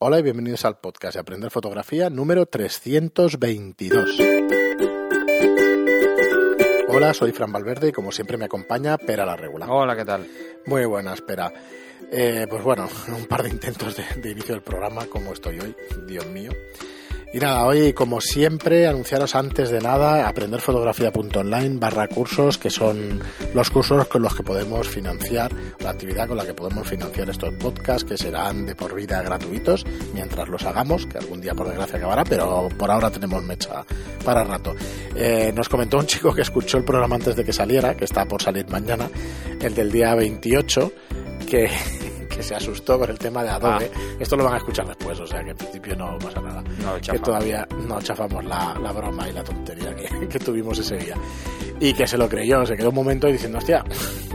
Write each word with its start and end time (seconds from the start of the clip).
Hola 0.00 0.20
y 0.20 0.22
bienvenidos 0.22 0.64
al 0.64 0.78
podcast 0.78 1.14
de 1.14 1.20
Aprender 1.20 1.50
Fotografía 1.50 2.08
número 2.08 2.46
322. 2.46 4.16
Hola, 6.86 7.12
soy 7.12 7.32
Fran 7.32 7.50
Valverde 7.50 7.88
y 7.88 7.92
como 7.92 8.12
siempre 8.12 8.36
me 8.36 8.44
acompaña 8.44 8.96
Pera 8.96 9.26
la 9.26 9.34
Regula. 9.34 9.66
Hola, 9.68 9.96
¿qué 9.96 10.04
tal? 10.04 10.24
Muy 10.66 10.84
buenas, 10.84 11.20
Pera. 11.20 11.52
Eh, 12.12 12.46
pues 12.48 12.62
bueno, 12.62 12.88
un 13.08 13.26
par 13.26 13.42
de 13.42 13.48
intentos 13.48 13.96
de, 13.96 14.04
de 14.22 14.30
inicio 14.30 14.54
del 14.54 14.62
programa, 14.62 15.06
como 15.06 15.32
estoy 15.32 15.58
hoy, 15.58 15.74
Dios 16.06 16.26
mío. 16.26 16.52
Y 17.30 17.38
nada, 17.38 17.66
hoy 17.66 17.92
como 17.92 18.22
siempre 18.22 18.86
anunciaros 18.86 19.34
antes 19.34 19.68
de 19.70 19.80
nada 19.80 20.28
aprenderfotografía.online 20.28 21.76
barra 21.78 22.08
cursos 22.08 22.56
que 22.56 22.70
son 22.70 23.20
los 23.52 23.68
cursos 23.68 24.06
con 24.08 24.22
los 24.22 24.34
que 24.34 24.42
podemos 24.42 24.88
financiar 24.88 25.52
la 25.80 25.90
actividad 25.90 26.26
con 26.26 26.38
la 26.38 26.46
que 26.46 26.54
podemos 26.54 26.88
financiar 26.88 27.28
estos 27.28 27.52
podcasts 27.54 28.04
que 28.04 28.16
serán 28.16 28.64
de 28.64 28.74
por 28.74 28.94
vida 28.94 29.20
gratuitos 29.22 29.84
mientras 30.14 30.48
los 30.48 30.64
hagamos, 30.64 31.06
que 31.06 31.18
algún 31.18 31.42
día 31.42 31.54
por 31.54 31.68
desgracia 31.68 31.98
acabará, 31.98 32.24
pero 32.24 32.70
por 32.78 32.90
ahora 32.90 33.10
tenemos 33.10 33.42
mecha 33.42 33.84
para 34.24 34.42
rato. 34.42 34.74
Eh, 35.14 35.52
nos 35.54 35.68
comentó 35.68 35.98
un 35.98 36.06
chico 36.06 36.34
que 36.34 36.42
escuchó 36.42 36.78
el 36.78 36.84
programa 36.84 37.16
antes 37.16 37.36
de 37.36 37.44
que 37.44 37.52
saliera, 37.52 37.94
que 37.94 38.06
está 38.06 38.24
por 38.24 38.42
salir 38.42 38.66
mañana, 38.70 39.10
el 39.60 39.74
del 39.74 39.92
día 39.92 40.14
28, 40.14 40.92
que 41.46 41.68
que 42.38 42.44
se 42.44 42.54
asustó 42.54 42.96
con 43.00 43.10
el 43.10 43.18
tema 43.18 43.42
de 43.42 43.48
Adobe. 43.48 43.90
Ah. 43.92 44.16
Esto 44.20 44.36
lo 44.36 44.44
van 44.44 44.54
a 44.54 44.56
escuchar 44.58 44.86
después, 44.86 45.18
o 45.18 45.26
sea 45.26 45.42
que 45.42 45.50
en 45.50 45.56
principio 45.56 45.96
no 45.96 46.16
pasa 46.18 46.40
nada. 46.40 46.62
No 46.62 46.94
que 47.00 47.18
todavía 47.18 47.66
no 47.88 48.00
chafamos 48.00 48.44
la, 48.44 48.78
la 48.80 48.92
broma 48.92 49.28
y 49.28 49.32
la 49.32 49.42
tontería 49.42 49.92
que, 49.96 50.28
que 50.28 50.38
tuvimos 50.38 50.78
ese 50.78 50.98
día. 50.98 51.16
Y 51.80 51.92
que 51.92 52.06
se 52.06 52.18
lo 52.18 52.28
creyó, 52.28 52.66
se 52.66 52.76
quedó 52.76 52.88
un 52.88 52.96
momento 52.96 53.28
diciendo, 53.28 53.58
hostia, 53.58 53.84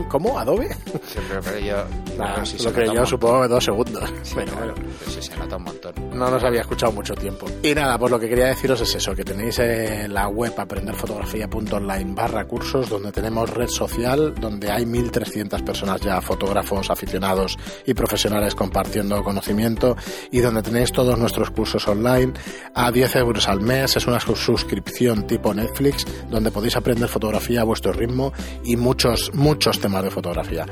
¿cómo? 0.08 0.38
¿Adobe? 0.38 0.68
Siempre 1.06 1.38
pero 1.44 1.58
yo. 1.58 1.76
Nada, 2.18 2.34
pero 2.34 2.46
si 2.46 2.52
se 2.52 2.58
se 2.58 2.68
lo 2.70 2.74
creyó 2.74 3.04
supongo 3.04 3.42
que 3.42 3.48
dos 3.48 3.64
segundos. 3.64 4.12
Sí, 4.22 4.34
claro, 4.34 4.52
bueno 4.54 4.74
pero 4.98 5.10
si 5.10 5.22
se 5.22 5.36
nota 5.36 5.56
un 5.56 5.64
montón. 5.64 5.92
no 6.14 6.30
nos 6.30 6.42
había 6.44 6.60
escuchado 6.60 6.92
mucho 6.92 7.14
tiempo. 7.14 7.46
Y 7.62 7.74
nada, 7.74 7.98
pues 7.98 8.10
lo 8.10 8.18
que 8.18 8.28
quería 8.28 8.46
deciros 8.46 8.80
es 8.80 8.94
eso, 8.94 9.14
que 9.14 9.24
tenéis 9.24 9.58
eh, 9.58 10.06
la 10.08 10.28
web 10.28 10.54
aprenderfotografía.online 10.56 12.14
barra 12.14 12.46
cursos, 12.46 12.88
donde 12.88 13.12
tenemos 13.12 13.50
red 13.50 13.68
social, 13.68 14.34
donde 14.40 14.70
hay 14.70 14.84
1.300 14.84 15.64
personas 15.64 16.00
ya, 16.00 16.20
fotógrafos, 16.20 16.88
aficionados 16.90 17.58
y 17.84 17.92
profesionales 17.94 18.54
compartiendo 18.54 19.22
conocimiento, 19.22 19.96
y 20.30 20.38
donde 20.38 20.62
tenéis 20.62 20.92
todos 20.92 21.18
nuestros 21.18 21.50
cursos 21.50 21.86
online 21.88 22.32
a 22.74 22.90
10 22.90 23.16
euros 23.16 23.48
al 23.48 23.60
mes, 23.60 23.96
es 23.96 24.06
una 24.06 24.20
suscripción 24.20 25.26
tipo 25.26 25.52
Netflix, 25.52 26.06
donde 26.30 26.50
podéis 26.50 26.76
aprender 26.76 27.08
fotografía 27.08 27.33
vuestro 27.64 27.92
ritmo 27.92 28.32
y 28.64 28.76
muchos, 28.76 29.32
muchos 29.34 29.80
temas 29.80 30.04
de 30.04 30.10
fotografía 30.10 30.66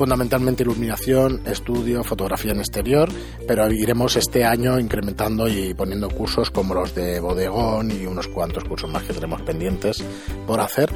fundamentalmente 0.00 0.62
iluminación, 0.62 1.42
estudio, 1.44 2.02
fotografía 2.02 2.52
en 2.52 2.60
exterior, 2.60 3.10
pero 3.46 3.70
iremos 3.70 4.16
este 4.16 4.46
año 4.46 4.80
incrementando 4.80 5.46
y 5.46 5.74
poniendo 5.74 6.08
cursos 6.08 6.50
como 6.50 6.72
los 6.72 6.94
de 6.94 7.20
bodegón 7.20 7.90
y 7.90 8.06
unos 8.06 8.26
cuantos 8.28 8.64
cursos 8.64 8.90
más 8.90 9.02
que 9.02 9.12
tenemos 9.12 9.42
pendientes 9.42 10.02
por 10.46 10.58
hacer. 10.60 10.90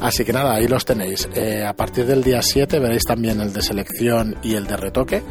Así 0.00 0.24
que 0.24 0.32
nada, 0.32 0.56
ahí 0.56 0.66
los 0.66 0.84
tenéis. 0.84 1.28
Eh, 1.32 1.64
a 1.64 1.76
partir 1.76 2.06
del 2.06 2.24
día 2.24 2.42
7 2.42 2.80
veréis 2.80 3.04
también 3.04 3.40
el 3.40 3.52
de 3.52 3.62
selección 3.62 4.34
y 4.42 4.56
el 4.56 4.66
de 4.66 4.76
retoque. 4.76 5.22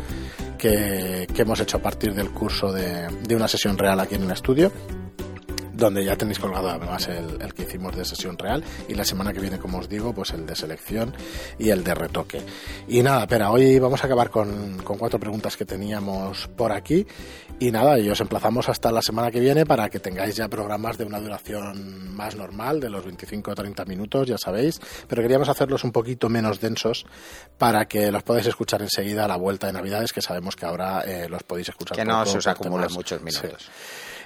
Que, 0.57 1.25
que 1.33 1.41
hemos 1.43 1.59
hecho 1.61 1.77
a 1.77 1.81
partir 1.81 2.13
del 2.13 2.31
curso 2.31 2.73
de, 2.73 3.07
de 3.25 3.35
una 3.35 3.47
sesión 3.47 3.77
real 3.77 3.97
aquí 4.01 4.15
en 4.15 4.23
el 4.23 4.31
estudio 4.31 4.73
donde 5.79 6.03
ya 6.05 6.15
tenéis 6.15 6.39
colgado 6.39 6.69
además 6.69 7.07
el, 7.07 7.41
el 7.41 7.53
que 7.53 7.63
hicimos 7.63 7.95
de 7.95 8.05
sesión 8.05 8.37
real 8.37 8.63
y 8.87 8.93
la 8.93 9.05
semana 9.05 9.33
que 9.33 9.39
viene, 9.39 9.57
como 9.59 9.79
os 9.79 9.89
digo, 9.89 10.13
pues 10.13 10.31
el 10.31 10.45
de 10.45 10.55
selección 10.55 11.15
y 11.57 11.69
el 11.69 11.83
de 11.83 11.95
retoque. 11.95 12.41
Y 12.87 13.01
nada, 13.01 13.21
espera, 13.21 13.51
hoy 13.51 13.79
vamos 13.79 14.03
a 14.03 14.05
acabar 14.07 14.29
con, 14.29 14.77
con 14.83 14.97
cuatro 14.97 15.19
preguntas 15.19 15.55
que 15.57 15.65
teníamos 15.65 16.47
por 16.49 16.71
aquí 16.71 17.05
y 17.61 17.71
nada, 17.71 17.99
y 17.99 18.09
os 18.09 18.21
emplazamos 18.21 18.69
hasta 18.69 18.89
la 18.91 19.01
semana 19.01 19.31
que 19.31 19.39
viene 19.41 19.65
para 19.65 19.89
que 19.89 19.99
tengáis 19.99 20.35
ya 20.35 20.47
programas 20.47 20.97
de 20.97 21.03
una 21.03 21.19
duración 21.19 22.15
más 22.15 22.35
normal, 22.35 22.79
de 22.79 22.89
los 22.89 23.03
25 23.03 23.51
o 23.51 23.55
30 23.55 23.83
minutos, 23.85 24.27
ya 24.27 24.37
sabéis, 24.37 24.79
pero 25.07 25.21
queríamos 25.21 25.49
hacerlos 25.49 25.83
un 25.83 25.91
poquito 25.91 26.29
menos 26.29 26.61
densos 26.61 27.05
para 27.57 27.85
que 27.85 28.11
los 28.11 28.23
podáis 28.23 28.45
escuchar 28.47 28.81
enseguida 28.81 29.25
a 29.25 29.27
la 29.27 29.35
vuelta 29.35 29.67
de 29.67 29.73
Navidades, 29.73 30.13
que 30.13 30.21
sabemos 30.21 30.55
que 30.55 30.65
ahora 30.65 31.01
eh, 31.05 31.27
los 31.27 31.43
podéis 31.43 31.67
escuchar 31.69 31.97
Que 31.97 32.05
no 32.05 32.19
poco 32.19 32.31
se 32.31 32.37
os 32.37 32.45
temas- 32.87 32.93
muchos 32.95 33.19
Sí. 33.19 33.25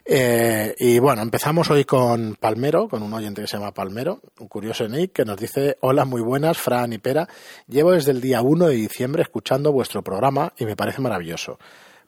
Eh, 0.05 0.75
y 0.79 0.99
bueno, 0.99 1.21
empezamos 1.21 1.69
hoy 1.69 1.85
con 1.85 2.35
Palmero, 2.35 2.89
con 2.89 3.03
un 3.03 3.13
oyente 3.13 3.41
que 3.41 3.47
se 3.47 3.57
llama 3.57 3.73
Palmero, 3.73 4.19
un 4.39 4.47
curioso 4.49 4.87
Nick, 4.87 5.13
que 5.13 5.25
nos 5.25 5.37
dice, 5.37 5.77
hola, 5.81 6.03
muy 6.03 6.21
buenas, 6.21 6.57
Fran 6.57 6.91
y 6.91 6.97
Pera, 6.97 7.27
llevo 7.67 7.91
desde 7.91 8.11
el 8.11 8.19
día 8.19 8.41
1 8.41 8.67
de 8.67 8.75
diciembre 8.75 9.21
escuchando 9.23 9.71
vuestro 9.71 10.01
programa 10.01 10.51
y 10.57 10.65
me 10.65 10.75
parece 10.75 11.01
maravilloso. 11.01 11.57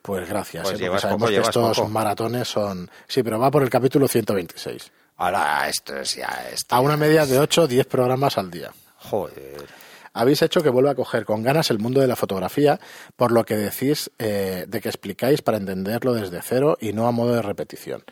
Pues 0.02 0.28
gracias, 0.30 0.64
Pues 0.70 0.80
eh, 0.82 0.86
porque 0.88 1.02
sabemos 1.02 1.22
poco, 1.30 1.32
que 1.42 1.48
estos 1.48 1.78
poco. 1.78 1.90
maratones 1.90 2.48
son... 2.48 2.90
Sí, 3.08 3.24
pero 3.24 3.40
va 3.40 3.50
por 3.50 3.64
el 3.64 3.70
capítulo 3.70 4.08
126. 4.08 4.92
Ahora, 5.18 5.68
esto 5.70 5.96
es 5.98 6.16
ya. 6.16 6.48
Esto 6.52 6.76
A 6.76 6.82
una 6.82 6.98
media 6.98 7.26
de 7.26 7.40
8 7.40 7.64
o 7.64 7.68
10 7.68 7.88
programas 7.88 8.38
al 8.38 8.52
día. 8.52 8.72
Joder. 8.98 9.66
Habéis 10.16 10.42
hecho 10.42 10.64
que 10.64 10.70
vuelva 10.70 10.92
a 10.92 10.96
coger 10.96 11.26
con 11.26 11.44
ganas 11.44 11.70
el 11.70 11.78
mundo 11.80 12.00
de 12.02 12.08
la 12.08 12.16
fotografía, 12.16 12.80
por 13.18 13.32
lo 13.34 13.44
que 13.44 13.56
decís 13.58 14.10
eh, 14.18 14.64
de 14.68 14.80
que 14.82 14.88
explicáis 14.90 15.42
para 15.42 15.58
entenderlo 15.58 16.14
desde 16.14 16.42
cero 16.42 16.78
y 16.80 16.94
no 16.94 17.06
a 17.08 17.12
modo 17.12 17.36
de 17.36 17.42
repetición. 17.42 18.04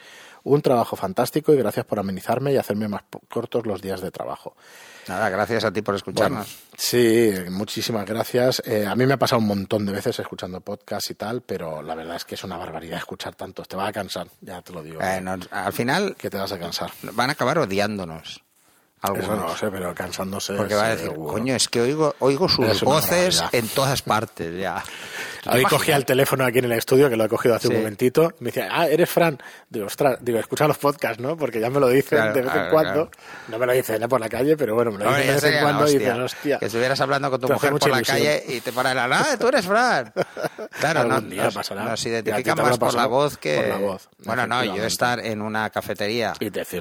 Un 0.45 0.61
trabajo 0.61 0.97
fantástico 0.97 1.53
y 1.53 1.57
gracias 1.57 1.85
por 1.85 1.99
amenizarme 1.99 2.51
y 2.51 2.57
hacerme 2.57 2.89
más 2.89 3.03
cortos 3.29 3.65
los 3.65 3.81
días 3.81 4.01
de 4.01 4.11
trabajo. 4.11 4.57
Nada, 5.07 5.29
gracias 5.29 5.63
a 5.63 5.71
ti 5.71 5.81
por 5.81 5.93
Bueno, 5.93 6.41
escucharnos. 6.41 6.57
sí, 6.77 7.31
muchísimas 7.49 8.05
gracias. 8.05 8.61
Eh, 8.65 8.85
a 8.85 8.93
mí 8.93 9.05
me 9.05 9.13
ha 9.13 9.17
pasado 9.17 9.39
un 9.41 9.47
montón 9.47 9.85
de 9.85 9.93
veces 9.93 10.19
escuchando 10.19 10.59
podcast 10.59 11.09
y 11.11 11.15
tal, 11.15 11.43
pero 11.43 11.81
la 11.81 11.95
verdad 11.95 12.17
es 12.17 12.25
que 12.25 12.35
es 12.35 12.43
una 12.43 12.57
barbaridad 12.57 12.97
escuchar 12.97 13.35
tantos. 13.35 13.69
Te 13.69 13.77
va 13.77 13.87
a 13.87 13.93
cansar, 13.93 14.27
ya 14.41 14.61
te 14.61 14.73
lo 14.73 14.83
digo. 14.83 14.99
Eh, 15.01 15.23
al 15.51 15.71
final 15.71 16.17
que 16.17 16.29
te 16.29 16.37
vas 16.37 16.51
a 16.51 16.59
cansar. 16.59 16.91
van 17.13 17.29
a 17.29 17.33
acabar 17.33 17.59
odiándonos. 17.59 18.43
Algunos. 19.03 19.25
Eso 19.25 19.35
no 19.35 19.47
lo 19.47 19.57
sé, 19.57 19.69
pero 19.69 19.93
cansándose. 19.93 20.53
Porque 20.53 20.75
va 20.75 20.85
a 20.85 20.89
decir, 20.91 21.09
seguro. 21.09 21.33
coño, 21.33 21.55
es 21.55 21.67
que 21.67 21.81
oigo, 21.81 22.15
oigo 22.19 22.47
sus 22.47 22.65
Es 22.69 22.81
voces 22.83 23.43
en 23.51 23.67
todas 23.67 24.01
partes 24.01 24.57
ya. 24.57 24.81
¿Tú 25.43 25.49
te 25.51 25.57
Hoy 25.57 25.63
cogía 25.65 25.97
el 25.97 26.05
teléfono 26.05 26.45
aquí 26.45 26.59
en 26.59 26.65
el 26.65 26.71
estudio, 26.71 27.09
que 27.09 27.17
lo 27.17 27.25
he 27.25 27.27
cogido 27.29 27.53
hace 27.53 27.67
Sí. 27.67 27.73
un 27.73 27.79
momentito, 27.81 28.31
y 28.39 28.43
me 28.45 28.51
decía, 28.51 28.69
ah, 28.71 28.87
eres 28.87 29.09
Fran. 29.09 29.37
Digo, 29.69 29.87
ostras, 29.87 30.19
digo, 30.21 30.39
escucha 30.39 30.67
los 30.67 30.77
podcasts, 30.77 31.21
¿no? 31.21 31.35
Porque 31.35 31.59
ya 31.59 31.69
me 31.69 31.81
lo 31.81 31.89
dicen 31.89 32.17
Claro, 32.17 32.33
de 32.33 32.41
vez 32.43 32.47
en 32.49 32.53
claro, 32.53 32.71
cuando. 32.71 33.11
No 33.49 33.57
me 33.59 33.65
lo 33.65 33.73
dicen 33.73 34.01
¿eh? 34.01 34.07
por 34.07 34.21
la 34.21 34.29
calle, 34.29 34.55
pero 34.55 34.73
bueno, 34.73 34.91
me 34.91 35.03
lo 35.03 35.09
dicen 35.09 35.27
de 35.27 35.33
vez 35.33 35.43
en 35.43 35.55
la 35.55 35.61
cuando 35.61 35.81
y 35.81 35.83
hostia. 35.83 35.99
dicen, 35.99 36.21
hostia. 36.21 36.59
Que 36.59 36.65
estuvieras 36.67 37.01
hablando 37.01 37.29
con 37.29 37.41
tu 37.41 37.47
mujer 37.49 37.71
por 37.71 37.89
la 37.89 38.01
calle 38.01 38.43
y 38.47 38.61
te 38.61 38.71
paran 38.71 38.97
ah, 39.11 39.35
tú 39.37 39.47
eres 39.49 39.65
Fran. 39.65 40.13
Claro, 40.79 41.03
no, 41.03 41.19
día 41.21 41.43
nos, 41.43 41.53
pasará. 41.55 41.83
nos 41.85 42.05
identifican 42.05 42.57
más 42.57 42.77
por 42.77 42.93
la 42.93 43.05
voz 43.05 43.37
que... 43.37 43.55
por 43.57 43.67
la 43.67 43.77
voz, 43.77 44.09
bueno, 44.19 44.47
no, 44.47 44.63
yo 44.63 44.83
estar 44.85 45.19
en 45.19 45.41
una 45.41 45.69
cafetería 45.69 46.33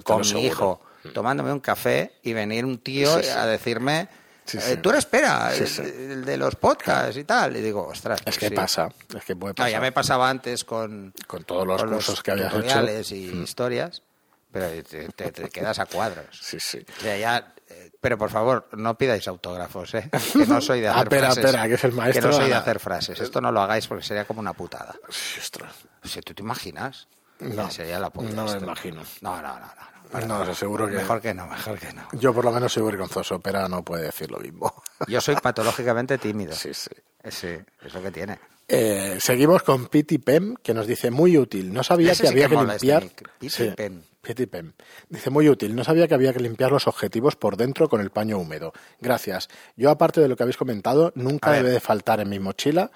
con 0.05 0.21
mi 0.21 0.47
hijo 0.47 0.81
tomándome 1.15 1.53
un 1.53 1.61
café 1.61 2.15
y 2.23 2.33
venir 2.33 2.65
un 2.65 2.79
tío 2.79 3.17
Sí, 3.19 3.25
sí. 3.25 3.31
a 3.31 3.47
decirme... 3.47 4.09
Sí, 4.45 4.59
eh, 4.61 4.77
tú 4.83 4.91
eres 4.91 5.07
Pera, 5.07 5.53
el, 5.55 6.25
de 6.25 6.37
los 6.37 6.57
podcasts 6.57 7.17
y 7.17 7.23
tal. 7.23 7.57
Y 7.57 7.61
digo, 7.61 7.87
ostras. 7.87 8.19
Es 8.19 8.25
pues 8.25 8.39
que 8.39 8.51
pasa, 8.51 8.89
es 9.17 9.25
que 9.25 9.37
puede 9.37 9.53
No, 9.53 9.55
pasar. 9.55 9.71
ya 9.71 9.81
me 9.81 9.93
pasaba 9.93 10.29
antes 10.29 10.65
con, 10.65 11.15
Con 11.29 11.45
todos 11.45 11.65
los 11.65 11.81
con 11.81 11.93
cursos 11.93 12.23
que 12.25 12.33
habías 12.33 12.53
hecho. 12.53 13.15
y 13.15 13.27
Mm. 13.33 13.43
historias, 13.45 14.03
pero 14.51 14.69
te, 14.83 15.09
te- 15.11 15.31
te 15.31 15.49
quedas 15.49 15.79
a 15.79 15.87
cuadros. 15.87 16.27
Sí, 16.41 16.59
sí. 16.59 16.85
O 16.99 17.01
sea, 17.03 17.17
ya, 17.17 17.55
eh, 17.69 17.93
pero 18.01 18.19
por 18.19 18.31
favor, 18.31 18.69
no 18.73 18.99
pidáis 18.99 19.29
autógrafos, 19.29 19.95
¿eh? 19.95 20.11
Que 20.33 20.45
no 20.47 20.61
soy 20.61 20.81
de 20.81 20.89
Ah, 20.89 20.95
hacer 20.95 21.05
espera, 21.05 21.27
frases. 21.29 21.45
espera, 21.45 21.69
que 21.69 21.75
es 21.75 21.85
el 21.85 21.93
maestro. 21.93 22.23
Que 22.23 22.27
no 22.29 22.41
soy 22.43 22.49
de 22.49 22.55
Ah. 22.55 22.59
hacer 22.59 22.81
frases. 22.81 23.21
Esto 23.21 23.41
no 23.41 23.53
lo 23.53 23.61
hagáis 23.63 23.87
porque 23.87 24.05
sería 24.05 24.25
como 24.25 24.41
una 24.41 24.55
putada. 24.55 24.93
Ostras. 25.09 25.73
O 26.05 26.09
sea, 26.09 26.21
¿tú 26.21 26.35
te 26.35 26.43
imaginas? 26.43 27.07
No, 27.39 27.71
sería 27.71 28.01
la 28.01 28.11
puta 28.11 28.31
no 28.35 28.45
me 28.47 28.59
imagino. 28.59 29.03
No, 29.21 29.37
no, 29.41 29.49
no, 29.61 29.61
no. 29.67 29.92
No. 30.21 30.39
No, 30.39 30.47
sé, 30.47 30.55
seguro 30.55 30.87
que... 30.89 30.95
Mejor 30.97 31.21
que 31.21 31.35
no, 31.35 31.47
mejor 31.47 31.79
que 31.79 31.93
no. 31.93 32.03
Yo 32.13 32.33
por 32.35 32.45
lo 32.45 32.53
menos 32.53 32.73
soy 32.73 32.83
vergonzoso, 32.85 33.41
pero 33.41 33.69
no 33.69 33.83
puede 33.83 34.05
decir 34.05 34.31
lo 34.31 34.39
mismo. 34.39 34.73
Yo 35.09 35.21
soy 35.21 35.37
patológicamente 35.37 36.19
tímido. 36.19 36.53
Sí, 36.55 36.73
sí. 36.75 36.91
Eh, 37.23 37.31
Sí, 37.31 37.49
es 37.85 37.95
lo 37.95 38.03
que 38.03 38.11
tiene. 38.11 38.39
Eh, 38.69 39.19
seguimos 39.21 39.63
con 39.63 39.87
Pity 39.87 40.19
Pem, 40.19 40.55
que 40.63 40.73
nos 40.75 40.87
dice 40.87 41.11
muy 41.11 41.37
útil. 41.37 41.73
No 41.73 41.83
sabía 41.83 42.13
Ese 42.13 42.23
que 42.23 42.29
sí 42.29 42.33
había 42.35 42.49
que 42.49 42.55
este 42.55 42.67
limpiar. 42.87 43.03
nick. 43.03 43.29
Pity 43.39 43.51
Sí, 43.51 43.71
Pem. 43.77 44.03
Pity 44.21 44.47
Pem. 44.47 44.73
Dice 45.09 45.31
muy 45.31 45.49
útil. 45.49 45.75
No 45.75 45.85
sabía 45.85 46.09
que 46.09 46.15
había 46.15 46.33
que 46.33 46.41
limpiar 46.41 46.71
los 46.73 46.87
objetivos 46.87 47.37
por 47.37 47.57
dentro 47.57 47.89
con 47.89 48.01
el 48.01 48.11
paño 48.11 48.39
húmedo. 48.39 48.73
Gracias. 49.01 49.49
Yo, 49.77 49.91
aparte 49.91 50.21
de 50.21 50.29
lo 50.29 50.37
que 50.37 50.43
habéis 50.45 50.57
comentado, 50.57 51.13
nunca 51.17 51.53
debe 51.53 51.71
de 51.71 51.81
faltar 51.81 52.21
en 52.21 52.29
mi 52.29 52.39
mochila 52.39 52.91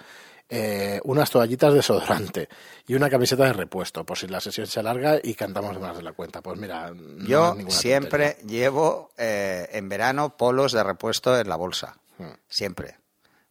eh, 0.48 1.00
unas 1.04 1.30
toallitas 1.30 1.70
de 1.70 1.76
desodorante 1.76 2.48
y 2.86 2.94
una 2.94 3.10
camiseta 3.10 3.44
de 3.44 3.52
repuesto, 3.52 4.04
por 4.04 4.16
si 4.16 4.28
la 4.28 4.40
sesión 4.40 4.66
se 4.66 4.80
alarga 4.80 5.18
y 5.22 5.34
cantamos 5.34 5.78
más 5.80 5.96
de 5.96 6.02
la 6.02 6.12
cuenta. 6.12 6.40
Pues 6.40 6.58
mira, 6.58 6.92
no 6.94 7.26
Yo 7.26 7.56
siempre 7.68 8.34
tontería. 8.34 8.58
llevo 8.58 9.10
eh, 9.16 9.68
en 9.72 9.88
verano 9.88 10.36
polos 10.36 10.72
de 10.72 10.82
repuesto 10.82 11.38
en 11.38 11.48
la 11.48 11.56
bolsa. 11.56 11.96
Hmm. 12.18 12.34
Siempre. 12.48 12.98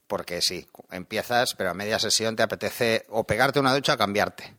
Porque 0.07 0.42
sí, 0.42 0.68
empiezas, 0.92 1.56
pero 1.56 1.71
a 1.71 1.74
media 1.74 2.00
sesión 2.00 2.36
te 2.36 2.44
apetece 2.44 3.06
o 3.09 3.24
pegarte 3.24 3.59
una 3.59 3.74
ducha 3.74 3.95
o 3.95 3.97
cambiarte. 3.97 4.56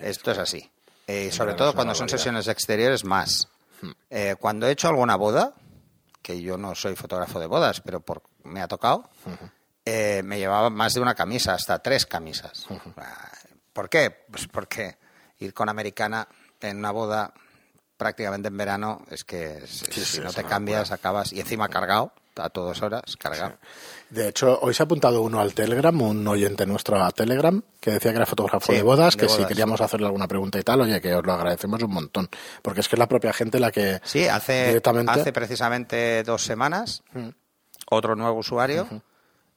Esto 0.00 0.30
es 0.30 0.38
así. 0.38 0.70
Eh, 1.06 1.26
y 1.28 1.32
sobre 1.32 1.52
verano 1.52 1.58
todo 1.58 1.74
cuando 1.74 1.94
son 1.94 2.08
sesiones 2.08 2.48
exteriores, 2.48 3.04
más. 3.04 3.48
Hmm. 3.82 3.90
Eh, 4.10 4.36
cuando 4.38 4.66
he 4.66 4.72
hecho 4.72 4.88
alguna 4.88 5.16
boda, 5.16 5.54
que 6.22 6.40
yo 6.40 6.56
no 6.56 6.74
soy 6.74 6.96
fotógrafo 6.96 7.40
de 7.40 7.46
bodas, 7.46 7.80
pero 7.80 8.00
por, 8.00 8.22
me 8.44 8.60
ha 8.60 8.68
tocado, 8.68 9.08
eh, 9.84 10.22
me 10.24 10.38
llevaba 10.38 10.70
más 10.70 10.94
de 10.94 11.00
una 11.00 11.14
camisa, 11.14 11.54
hasta 11.54 11.78
tres 11.80 12.06
camisas. 12.06 12.66
Ah, 12.96 13.30
¿Por 13.72 13.88
qué? 13.88 14.24
Pues 14.30 14.46
porque 14.48 14.98
ir 15.38 15.54
con 15.54 15.68
americana 15.68 16.28
en 16.60 16.78
una 16.78 16.90
boda 16.90 17.32
prácticamente 17.96 18.48
en 18.48 18.56
verano 18.56 19.04
es 19.10 19.24
que 19.24 19.60
si, 19.66 19.84
Sí, 20.04 20.20
no 20.20 20.32
te 20.32 20.44
cambias 20.44 20.90
acabas 20.90 21.32
y 21.32 21.40
encima 21.40 21.68
cargado 21.68 22.12
a 22.36 22.48
todas 22.48 22.80
horas 22.80 23.16
cargado. 23.18 23.58
De 24.08 24.28
hecho, 24.28 24.58
hoy 24.62 24.72
se 24.72 24.82
ha 24.82 24.84
apuntado 24.84 25.20
uno 25.20 25.40
al 25.40 25.52
Telegram, 25.52 26.00
un 26.00 26.26
oyente 26.26 26.64
nuestro 26.64 27.02
a 27.02 27.10
Telegram, 27.10 27.62
que 27.78 27.90
decía 27.92 28.12
que 28.12 28.16
era 28.16 28.26
fotógrafo 28.26 28.72
de 28.72 28.82
bodas, 28.82 29.16
de 29.16 29.26
que 29.26 29.28
si 29.28 29.44
queríamos 29.44 29.80
hacerle 29.80 30.06
alguna 30.06 30.26
pregunta 30.26 30.58
y 30.58 30.62
tal, 30.62 30.80
oye, 30.80 31.00
que 31.00 31.14
os 31.14 31.24
lo 31.24 31.32
agradecemos 31.34 31.82
un 31.82 31.92
montón. 31.92 32.28
Porque 32.62 32.80
es 32.80 32.88
que 32.88 32.96
es 32.96 32.98
la 32.98 33.08
propia 33.08 33.32
gente 33.34 33.60
la 33.60 33.70
que 33.70 34.00
Sí, 34.02 34.26
hace, 34.26 34.68
directamente... 34.68 35.12
hace 35.12 35.32
precisamente 35.32 36.22
dos 36.22 36.42
semanas 36.42 37.02
otro 37.90 38.16
nuevo 38.16 38.38
usuario 38.38 38.88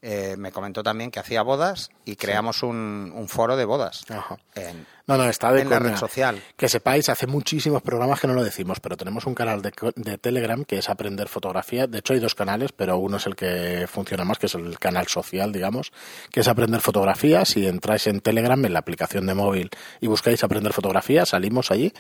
eh, 0.05 0.35
me 0.37 0.51
comentó 0.51 0.83
también 0.83 1.11
que 1.11 1.21
hacía 1.21 1.41
bodas 1.43 1.89
y 2.03 2.17
creamos 2.17 2.61
un, 2.61 3.13
un 3.15 3.29
foro 3.29 3.55
de 3.55 3.63
bodas 3.63 4.03
Ajá. 4.09 4.37
en, 4.53 4.85
No, 5.05 5.17
no, 5.17 5.27
está 5.27 5.51
de 5.51 5.61
en 5.61 5.69
la 5.69 5.79
red 5.79 5.97
social. 5.97 6.41
Que 6.55 6.69
sepáis, 6.69 7.09
hace 7.09 7.27
muchísimos 7.27 7.81
programas 7.81 8.21
que 8.21 8.27
no 8.27 8.33
lo 8.33 8.43
decimos, 8.43 8.79
pero 8.79 8.95
tenemos 8.95 9.25
un 9.25 9.35
canal 9.35 9.61
de, 9.61 9.73
de 9.95 10.17
Telegram 10.17 10.63
que 10.63 10.77
es 10.77 10.89
Aprender 10.89 11.27
Fotografía. 11.27 11.87
De 11.87 11.99
hecho, 11.99 12.13
hay 12.13 12.19
dos 12.19 12.35
canales, 12.35 12.71
pero 12.71 12.97
uno 12.97 13.17
es 13.17 13.27
el 13.27 13.35
que 13.35 13.85
funciona 13.91 14.23
más, 14.23 14.39
que 14.39 14.45
es 14.45 14.55
el 14.55 14.79
canal 14.79 15.07
social, 15.07 15.51
digamos, 15.51 15.91
que 16.31 16.39
es 16.39 16.47
Aprender 16.47 16.79
Fotografía. 16.79 17.43
Si 17.43 17.67
entráis 17.67 18.07
en 18.07 18.21
Telegram, 18.21 18.63
en 18.63 18.71
la 18.71 18.79
aplicación 18.79 19.25
de 19.25 19.33
móvil, 19.33 19.69
y 19.99 20.07
buscáis 20.07 20.41
Aprender 20.43 20.71
Fotografía, 20.71 21.25
salimos 21.25 21.69
allí. 21.71 21.91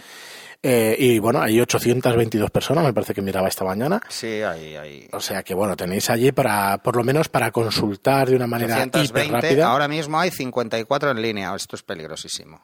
Eh, 0.65 0.95
y 0.97 1.19
bueno, 1.19 1.41
hay 1.41 1.59
822 1.59 2.49
personas, 2.49 2.85
me 2.85 2.93
parece 2.93 3.13
que 3.13 3.21
miraba 3.21 3.49
esta 3.49 3.65
mañana. 3.65 4.01
Sí, 4.07 4.41
ahí, 4.41 4.77
ahí. 4.77 5.09
O 5.11 5.19
sea 5.19 5.43
que 5.43 5.53
bueno, 5.53 5.75
tenéis 5.75 6.09
allí 6.09 6.31
para, 6.31 6.77
por 6.77 6.95
lo 6.95 7.03
menos 7.03 7.27
para 7.27 7.51
consultar 7.51 8.29
de 8.29 8.37
una 8.37 8.47
manera 8.47 8.77
hiper 8.77 9.01
820, 9.01 9.31
rápida. 9.33 9.67
ahora 9.67 9.89
mismo 9.89 10.17
hay 10.21 10.31
54 10.31 11.11
en 11.11 11.21
línea. 11.21 11.53
Esto 11.53 11.75
es 11.75 11.83
peligrosísimo. 11.83 12.61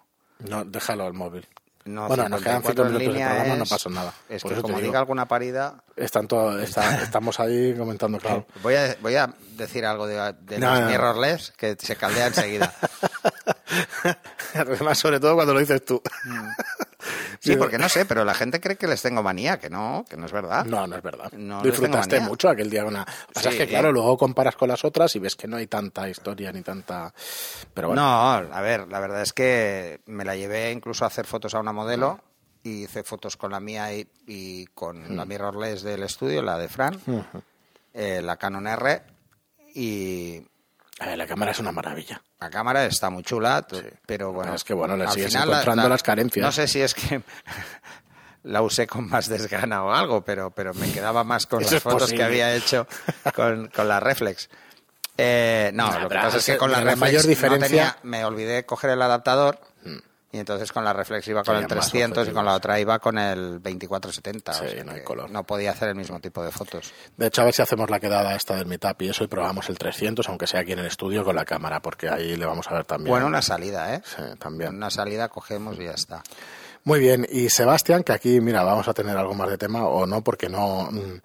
No, 0.48 0.64
déjalo 0.66 1.06
al 1.06 1.14
móvil. 1.14 1.48
No, 1.86 2.08
bueno, 2.08 2.30
nos 2.30 2.42
quedan 2.42 2.62
54 2.62 2.72
cinco 2.72 2.82
en 2.84 2.88
minutos 2.88 3.00
de 3.00 3.08
línea 3.14 3.28
programa, 3.30 3.56
no 3.58 3.64
es- 3.64 3.70
pasa 3.70 3.90
nada. 3.90 4.14
Es 4.28 4.44
que 4.44 4.56
como 4.56 4.76
digo. 4.78 4.82
diga 4.88 5.00
alguna 5.00 5.28
parida... 5.28 5.84
Están 5.96 6.28
todo, 6.28 6.60
está- 6.60 6.96
estamos 7.04 7.40
ahí 7.40 7.74
comentando, 7.76 8.20
claro. 8.20 8.46
Voy 8.62 8.76
a, 8.76 8.96
voy 9.02 9.16
a 9.16 9.34
decir 9.56 9.86
algo 9.86 10.06
de, 10.06 10.34
de 10.42 10.60
No, 10.60 10.72
los 10.72 10.82
no. 10.82 10.88
mirrorless 10.88 11.52
que 11.58 11.76
se 11.80 11.96
caldea 11.96 12.28
enseguida. 12.28 12.74
Además, 14.54 14.98
sobre 14.98 15.20
todo 15.20 15.36
cuando 15.36 15.54
lo 15.54 15.60
dices 15.60 15.84
tú. 15.84 16.02
Sí, 17.40 17.56
porque 17.56 17.78
no 17.78 17.88
sé, 17.90 18.06
pero 18.08 18.26
la 18.26 18.34
gente 18.34 18.60
cree 18.60 18.76
que 18.76 18.88
les 18.88 19.02
tengo 19.02 19.24
manía, 19.24 19.60
que 19.60 19.70
no, 19.70 20.06
que 20.10 20.18
no 20.18 20.26
es 20.26 20.32
verdad. 20.32 20.66
No, 20.66 20.86
no 20.88 20.96
es 20.98 21.02
verdad. 21.02 21.32
No 21.34 21.62
Disfrutaste 21.64 22.20
mucho 22.20 22.50
aquel 22.50 22.70
día. 22.70 22.84
Lo 22.84 22.90
que 22.90 22.96
pasa 23.34 23.50
es 23.50 23.56
que, 23.56 23.68
claro, 23.68 23.92
luego 23.92 24.18
comparas 24.18 24.56
con 24.56 24.68
las 24.70 24.84
otras 24.86 25.16
y 25.16 25.20
ves 25.20 25.36
que 25.36 25.48
no 25.48 25.58
hay 25.58 25.68
tanta 25.68 26.08
historia 26.10 26.52
ni 26.52 26.62
tanta... 26.62 27.14
Pero 27.74 27.90
bueno, 27.90 28.02
No, 28.02 28.30
a 28.54 28.62
ver, 28.62 28.88
la 28.90 29.00
verdad 29.00 29.22
es 29.22 29.34
que 29.34 30.02
me 30.08 30.26
la 30.26 30.36
llevé 30.36 30.72
incluso 30.72 31.06
a 31.06 31.08
hacer 31.08 31.26
fotos 31.26 31.54
a 31.56 31.60
una 31.60 31.72
modelo 31.72 32.20
y 32.62 32.84
hice 32.84 33.04
fotos 33.04 33.38
con 33.38 33.52
la 33.52 33.62
mía 33.62 33.94
y, 33.94 34.06
y 34.28 34.66
con 34.68 35.14
Mm. 35.14 35.16
la 35.16 35.26
mirrorless 35.26 35.82
del 35.82 36.04
estudio, 36.04 36.42
la 36.42 36.58
de 36.58 36.68
Fran, 36.68 37.00
eh, 37.94 38.22
la 38.22 38.36
Canon 38.36 38.68
R 38.68 39.02
y 39.76 40.42
ver, 41.06 41.18
la 41.18 41.28
cámara 41.28 41.52
es 41.52 41.60
una 41.60 41.72
maravilla. 41.72 42.22
la 42.40 42.50
cámara 42.50 42.86
está 42.86 43.10
muy 43.10 43.24
chula, 43.24 43.66
pero 44.06 44.32
bueno. 44.34 44.54
Es 44.56 44.64
que, 44.64 44.74
bueno, 44.74 44.98
le 44.98 45.08
sigues 45.10 45.28
final 45.32 45.50
encontrando 45.50 45.84
la- 45.84 45.90
las 45.90 46.04
carencias. 46.04 46.46
No 46.46 46.52
sé 46.52 46.68
si 46.68 46.82
es 46.82 46.94
que 46.94 47.22
la 48.44 48.62
usé 48.62 48.88
con 48.88 49.08
más 49.10 49.28
desgana 49.28 49.84
o 49.84 49.94
algo, 49.94 50.24
pero, 50.24 50.52
pero 50.52 50.74
me 50.74 50.92
quedaba 50.92 51.24
más 51.24 51.46
con 51.46 51.62
Eso 51.62 51.76
las 51.76 51.84
fotos 51.84 52.02
posible. 52.04 52.18
que 52.18 52.24
había 52.24 52.54
hecho 52.56 52.88
con, 53.36 53.68
con 53.68 53.88
la 53.88 54.00
reflex. 54.00 54.50
Eh, 55.18 55.72
no, 55.74 55.92
No, 55.92 56.00
lo 56.02 56.10
que 56.10 56.16
pasa 56.16 56.38
es 56.38 56.46
que 56.46 56.58
con 56.58 56.72
la 56.72 56.78
la 56.80 56.92
reflex 56.92 57.00
mayor 57.02 57.24
diferencia- 57.28 57.68
tenía- 57.68 57.98
me 58.04 58.24
olvidé 58.24 58.66
coger 58.66 58.92
el 58.92 59.02
adaptador 59.02 59.60
y 60.32 60.38
entonces 60.38 60.72
con 60.72 60.84
la 60.84 60.94
reflex 60.94 61.28
iba 61.28 61.44
con 61.44 61.56
el 61.56 61.64
Tenía 61.64 61.78
más 61.78 61.90
300 61.90 62.28
y 62.28 62.32
con 62.32 62.46
la 62.46 62.54
otra 62.54 62.80
iba 62.80 63.00
con 63.00 63.18
el 63.18 63.62
2470. 63.62 64.54
Sí, 64.54 64.66
o 64.66 64.70
sea 64.70 64.84
no 64.84 64.92
hay 64.92 65.04
color. 65.04 65.30
no 65.32 65.44
podía 65.44 65.72
hacer 65.72 65.90
el 65.90 65.96
mismo 65.96 66.20
tipo 66.20 66.44
de 66.44 66.52
fotos. 66.52 66.94
De 67.18 67.28
hecho, 67.28 67.42
a 67.42 67.46
ver 67.46 67.54
si 67.54 67.62
hacemos 67.62 67.90
la 67.90 68.00
quedada 68.00 68.36
esta 68.36 68.56
del 68.56 68.68
Meetup 68.68 69.02
y 69.02 69.10
eso 69.10 69.24
y 69.24 69.28
probamos 69.28 69.70
el 69.70 69.78
300, 69.78 70.28
aunque 70.30 70.46
sea 70.46 70.60
aquí 70.62 70.74
en 70.74 70.80
el 70.80 70.86
estudio 70.86 71.24
con 71.24 71.36
la 71.36 71.46
cámara, 71.46 71.82
porque 71.82 72.10
ahí 72.10 72.36
le 72.36 72.46
vamos 72.46 72.68
a 72.70 72.76
ver 72.76 72.86
también. 72.86 73.10
Bueno, 73.10 73.26
una 73.28 73.42
salida, 73.42 73.96
¿eh? 73.96 74.02
Sí, 74.06 74.22
también. 74.38 74.76
Una 74.76 74.90
salida 74.90 75.30
cogemos 75.30 75.78
y 75.80 75.86
ya 75.86 75.92
está. 75.92 76.22
Muy 76.84 77.00
bien, 77.00 77.28
y 77.30 77.50
Sebastián, 77.50 78.04
que 78.04 78.14
aquí, 78.14 78.40
mira, 78.40 78.64
vamos 78.64 78.88
a 78.88 78.94
tener 78.94 79.18
algo 79.18 79.34
más 79.34 79.50
de 79.50 79.58
tema 79.58 79.86
o 79.86 80.06
no, 80.06 80.24
porque 80.24 80.48
no. 80.48 80.90
mm, 80.92 81.22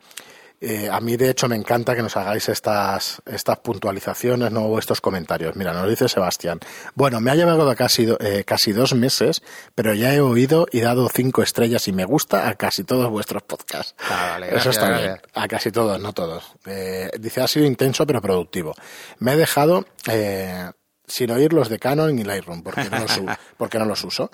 eh, 0.60 0.88
a 0.90 1.00
mí, 1.00 1.16
de 1.16 1.30
hecho, 1.30 1.48
me 1.48 1.56
encanta 1.56 1.94
que 1.94 2.02
nos 2.02 2.16
hagáis 2.16 2.48
estas, 2.48 3.20
estas 3.26 3.58
puntualizaciones 3.58 4.50
¿no? 4.50 4.62
o 4.62 4.78
estos 4.78 5.00
comentarios. 5.00 5.56
Mira, 5.56 5.72
nos 5.72 5.88
dice 5.88 6.08
Sebastián. 6.08 6.60
Bueno, 6.94 7.20
me 7.20 7.30
ha 7.30 7.34
llevado 7.34 7.74
casi, 7.76 8.08
eh, 8.20 8.44
casi 8.46 8.72
dos 8.72 8.94
meses, 8.94 9.42
pero 9.74 9.94
ya 9.94 10.14
he 10.14 10.20
oído 10.20 10.66
y 10.72 10.80
dado 10.80 11.08
cinco 11.08 11.42
estrellas 11.42 11.86
y 11.88 11.92
me 11.92 12.04
gusta 12.04 12.48
a 12.48 12.54
casi 12.54 12.84
todos 12.84 13.10
vuestros 13.10 13.42
podcasts. 13.42 13.94
Ah, 14.08 14.30
vale, 14.32 14.46
Eso 14.46 14.54
gracias, 14.54 14.76
está 14.76 14.98
bien. 14.98 15.20
A 15.34 15.48
casi 15.48 15.70
todos, 15.70 16.00
no 16.00 16.12
todos. 16.12 16.44
Eh, 16.66 17.10
dice, 17.18 17.42
ha 17.42 17.48
sido 17.48 17.66
intenso 17.66 18.06
pero 18.06 18.22
productivo. 18.22 18.74
Me 19.18 19.32
he 19.32 19.36
dejado 19.36 19.84
eh, 20.08 20.70
sin 21.06 21.30
oír 21.30 21.52
los 21.52 21.68
de 21.68 21.78
Canon 21.78 22.18
y 22.18 22.24
Lightroom, 22.24 22.62
porque 22.62 22.88
no 22.88 23.00
los, 23.00 23.20
porque 23.58 23.78
no 23.78 23.84
los 23.84 24.02
uso. 24.04 24.30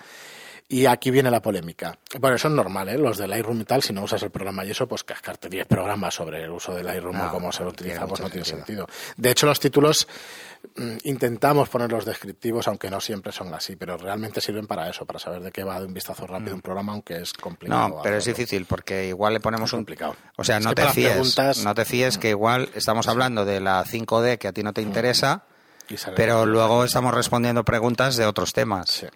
Y 0.72 0.86
aquí 0.86 1.10
viene 1.10 1.32
la 1.32 1.42
polémica. 1.42 1.98
Bueno, 2.20 2.36
eso 2.36 2.46
es 2.46 2.54
normal, 2.54 2.88
¿eh? 2.90 2.96
Los 2.96 3.18
de 3.18 3.26
Lightroom 3.26 3.60
y 3.60 3.64
tal, 3.64 3.82
si 3.82 3.92
no 3.92 4.04
usas 4.04 4.22
el 4.22 4.30
programa 4.30 4.64
y 4.64 4.70
eso, 4.70 4.86
pues 4.86 5.02
cascarte 5.02 5.48
10 5.48 5.66
programas 5.66 6.14
sobre 6.14 6.44
el 6.44 6.50
uso 6.50 6.72
de 6.72 6.84
Lightroom 6.84 7.20
o 7.20 7.28
cómo 7.32 7.50
se 7.50 7.64
lo 7.64 7.70
utiliza, 7.70 8.06
pues 8.06 8.20
no 8.20 8.30
tiene 8.30 8.44
sentido. 8.44 8.86
De 9.16 9.32
hecho, 9.32 9.46
los 9.46 9.58
títulos 9.58 10.06
mm, 10.76 10.98
intentamos 11.04 11.68
poner 11.68 11.90
los 11.90 12.04
descriptivos, 12.04 12.68
aunque 12.68 12.88
no 12.88 13.00
siempre 13.00 13.32
son 13.32 13.52
así, 13.52 13.74
pero 13.74 13.96
realmente 13.96 14.40
sirven 14.40 14.68
para 14.68 14.88
eso, 14.88 15.04
para 15.04 15.18
saber 15.18 15.40
de 15.42 15.50
qué 15.50 15.64
va 15.64 15.80
de 15.80 15.86
un 15.86 15.92
vistazo 15.94 16.24
rápido 16.24 16.54
un 16.54 16.62
programa, 16.62 16.92
aunque 16.92 17.16
es 17.20 17.32
complicado. 17.32 17.88
Mm. 17.88 17.90
No, 17.96 18.02
pero 18.02 18.16
es 18.18 18.24
difícil 18.26 18.64
porque 18.64 19.08
igual 19.08 19.32
le 19.32 19.40
ponemos 19.40 19.70
Es 19.70 19.72
un 19.72 19.80
complicado. 19.80 20.14
O 20.36 20.44
sea, 20.44 20.58
Es 20.58 20.64
no 20.64 20.70
que 20.70 20.82
te 20.82 20.88
fíes, 20.90 21.10
preguntas- 21.10 21.64
no 21.64 21.74
te 21.74 21.84
fíes 21.84 22.16
que 22.16 22.30
igual 22.30 22.68
estamos 22.76 23.08
hablando 23.08 23.44
de 23.44 23.58
la 23.60 23.84
5D 23.84 24.38
que 24.38 24.46
a 24.46 24.52
ti 24.52 24.62
no 24.62 24.72
te 24.72 24.82
interesa, 24.82 25.42
Y 25.42 25.48
sale- 25.48 25.50
pero 26.16 26.46
luego 26.46 26.84
estamos 26.84 27.14
respondiendo 27.14 27.64
preguntas 27.64 28.16
de 28.16 28.26
otros 28.26 28.52
temas. 28.52 28.90
Sí. 28.90 29.06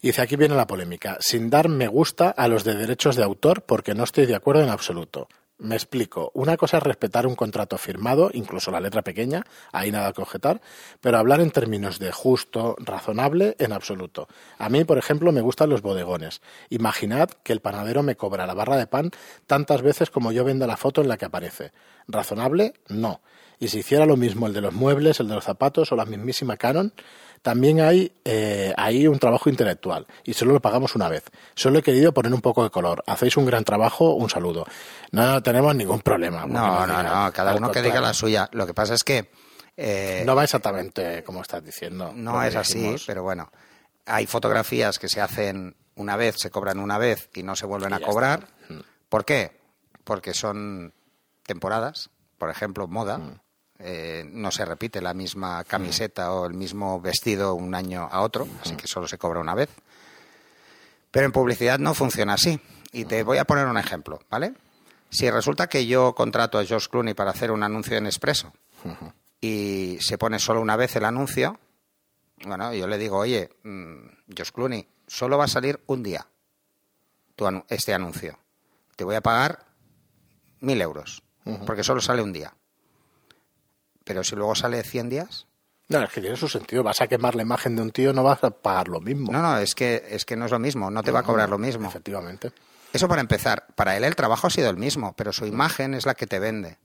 Y 0.00 0.08
dice, 0.08 0.22
aquí 0.22 0.36
viene 0.36 0.56
la 0.56 0.66
polémica. 0.66 1.16
Sin 1.20 1.48
dar 1.48 1.68
me 1.68 1.86
gusta 1.86 2.30
a 2.30 2.48
los 2.48 2.64
de 2.64 2.74
derechos 2.74 3.16
de 3.16 3.22
autor 3.22 3.62
porque 3.62 3.94
no 3.94 4.04
estoy 4.04 4.26
de 4.26 4.34
acuerdo 4.34 4.62
en 4.62 4.68
absoluto. 4.68 5.28
Me 5.62 5.76
explico. 5.76 6.32
Una 6.34 6.56
cosa 6.56 6.78
es 6.78 6.82
respetar 6.82 7.24
un 7.24 7.36
contrato 7.36 7.78
firmado, 7.78 8.30
incluso 8.32 8.72
la 8.72 8.80
letra 8.80 9.02
pequeña, 9.02 9.44
ahí 9.70 9.92
nada 9.92 10.12
que 10.12 10.20
objetar, 10.20 10.60
pero 11.00 11.18
hablar 11.18 11.40
en 11.40 11.52
términos 11.52 12.00
de 12.00 12.10
justo, 12.10 12.74
razonable, 12.80 13.54
en 13.60 13.72
absoluto. 13.72 14.26
A 14.58 14.68
mí, 14.68 14.82
por 14.82 14.98
ejemplo, 14.98 15.30
me 15.30 15.40
gustan 15.40 15.70
los 15.70 15.80
bodegones. 15.80 16.42
Imaginad 16.68 17.30
que 17.44 17.52
el 17.52 17.60
panadero 17.60 18.02
me 18.02 18.16
cobra 18.16 18.44
la 18.44 18.54
barra 18.54 18.76
de 18.76 18.88
pan 18.88 19.12
tantas 19.46 19.82
veces 19.82 20.10
como 20.10 20.32
yo 20.32 20.42
venda 20.42 20.66
la 20.66 20.76
foto 20.76 21.00
en 21.00 21.06
la 21.06 21.16
que 21.16 21.26
aparece. 21.26 21.70
¿Razonable? 22.08 22.74
No. 22.88 23.20
Y 23.62 23.68
si 23.68 23.78
hiciera 23.78 24.06
lo 24.06 24.16
mismo 24.16 24.48
el 24.48 24.52
de 24.54 24.60
los 24.60 24.72
muebles, 24.74 25.20
el 25.20 25.28
de 25.28 25.36
los 25.36 25.44
zapatos 25.44 25.92
o 25.92 25.96
la 25.96 26.04
mismísima 26.04 26.56
Canon, 26.56 26.92
también 27.42 27.80
hay 27.80 28.12
eh, 28.24 28.74
ahí 28.76 29.06
un 29.06 29.20
trabajo 29.20 29.48
intelectual 29.50 30.06
y 30.24 30.34
solo 30.34 30.52
lo 30.52 30.60
pagamos 30.60 30.96
una 30.96 31.08
vez. 31.08 31.22
Solo 31.54 31.78
he 31.78 31.82
querido 31.82 32.12
poner 32.12 32.34
un 32.34 32.40
poco 32.40 32.64
de 32.64 32.70
color. 32.70 33.04
Hacéis 33.06 33.36
un 33.36 33.46
gran 33.46 33.62
trabajo, 33.62 34.14
un 34.14 34.28
saludo. 34.28 34.66
No 35.12 35.40
tenemos 35.44 35.76
ningún 35.76 36.00
problema. 36.00 36.44
No, 36.44 36.86
no, 36.86 36.92
diga- 36.92 37.26
no, 37.26 37.32
cada 37.32 37.54
uno 37.54 37.70
que 37.70 37.82
diga 37.82 38.00
la 38.00 38.12
suya. 38.12 38.48
Lo 38.50 38.66
que 38.66 38.74
pasa 38.74 38.94
es 38.94 39.04
que 39.04 39.30
eh, 39.76 40.24
No 40.26 40.34
va 40.34 40.42
exactamente 40.42 41.22
como 41.22 41.40
estás 41.40 41.64
diciendo. 41.64 42.12
no 42.16 42.42
es 42.42 42.56
así, 42.56 42.96
pero 43.06 43.22
bueno, 43.22 43.52
hay 44.06 44.26
fotografías 44.26 44.98
que 44.98 45.08
se 45.08 45.20
hacen 45.20 45.76
una 45.94 46.16
vez, 46.16 46.34
se 46.40 46.50
cobran 46.50 46.80
una 46.80 46.98
vez 46.98 47.30
y 47.34 47.44
no 47.44 47.54
se 47.54 47.66
vuelven 47.66 47.92
a 47.92 48.00
cobrar. 48.00 48.48
está. 48.60 48.74
Mm. 48.74 48.80
¿Por 49.08 49.24
qué? 49.24 49.52
Porque 50.02 50.34
son 50.34 50.92
temporadas, 51.44 52.10
por 52.38 52.50
ejemplo, 52.50 52.88
moda. 52.88 53.18
Mm. 53.18 53.38
Eh, 53.82 54.24
no 54.30 54.50
se 54.50 54.64
repite 54.64 55.00
la 55.02 55.12
misma 55.14 55.64
camiseta 55.64 56.32
o 56.32 56.46
el 56.46 56.54
mismo 56.54 57.00
vestido 57.00 57.54
un 57.54 57.74
año 57.74 58.08
a 58.10 58.20
otro, 58.22 58.46
así 58.62 58.76
que 58.76 58.86
solo 58.86 59.06
se 59.08 59.18
cobra 59.18 59.40
una 59.40 59.54
vez. 59.54 59.68
Pero 61.10 61.26
en 61.26 61.32
publicidad 61.32 61.78
no 61.78 61.94
funciona 61.94 62.34
así. 62.34 62.58
Y 62.92 63.04
te 63.06 63.22
voy 63.22 63.38
a 63.38 63.44
poner 63.44 63.66
un 63.66 63.78
ejemplo, 63.78 64.20
¿vale? 64.30 64.54
Si 65.10 65.30
resulta 65.30 65.66
que 65.68 65.86
yo 65.86 66.14
contrato 66.14 66.58
a 66.58 66.64
George 66.64 66.88
Clooney 66.90 67.14
para 67.14 67.30
hacer 67.30 67.50
un 67.50 67.62
anuncio 67.62 67.96
en 67.96 68.06
Expreso 68.06 68.52
y 69.40 69.98
se 70.00 70.16
pone 70.18 70.38
solo 70.38 70.60
una 70.60 70.76
vez 70.76 70.96
el 70.96 71.04
anuncio, 71.04 71.58
bueno, 72.44 72.72
yo 72.74 72.86
le 72.86 72.98
digo, 72.98 73.18
oye, 73.18 73.50
mm, 73.62 73.96
George 74.34 74.52
Clooney, 74.52 74.88
solo 75.06 75.36
va 75.38 75.44
a 75.44 75.48
salir 75.48 75.80
un 75.86 76.02
día 76.02 76.26
tu 77.36 77.44
anu- 77.46 77.64
este 77.68 77.92
anuncio. 77.94 78.38
Te 78.96 79.04
voy 79.04 79.14
a 79.16 79.20
pagar 79.20 79.64
mil 80.60 80.80
euros, 80.80 81.22
porque 81.66 81.82
solo 81.84 82.00
sale 82.00 82.22
un 82.22 82.32
día. 82.32 82.54
Pero 84.04 84.24
si 84.24 84.36
luego 84.36 84.54
sale 84.54 84.82
100 84.82 85.08
días, 85.08 85.46
No, 85.88 86.02
es 86.02 86.10
que 86.10 86.20
tiene 86.20 86.36
su 86.36 86.48
sentido. 86.48 86.82
Vas 86.82 87.00
a 87.00 87.06
quemar 87.06 87.34
la 87.34 87.42
imagen 87.42 87.76
de 87.76 87.82
un 87.82 87.90
tío, 87.90 88.12
no 88.12 88.22
vas 88.22 88.42
a 88.44 88.50
pagar 88.50 88.88
lo 88.88 89.00
mismo. 89.00 89.30
no, 89.32 89.42
no, 89.42 89.58
es 89.58 89.74
que, 89.74 90.04
es 90.08 90.24
que 90.24 90.36
no 90.36 90.46
es 90.46 90.50
lo 90.50 90.58
mismo, 90.58 90.90
no 90.90 91.02
te 91.02 91.10
va 91.10 91.20
a 91.20 91.22
cobrar 91.22 91.50
lo 91.50 91.58
mismo. 91.58 91.88
Efectivamente. 91.88 92.52
Eso 92.92 93.08
para 93.08 93.20
empezar. 93.20 93.66
Para 93.74 93.96
él 93.96 94.04
el 94.04 94.14
trabajo 94.16 94.46
ha 94.46 94.50
sido 94.50 94.68
el 94.70 94.76
mismo, 94.76 95.14
pero 95.16 95.32
su 95.32 95.46
imagen 95.46 95.94
es 95.94 96.06
la 96.06 96.14
que 96.14 96.26
te 96.26 96.38
vende. 96.38 96.78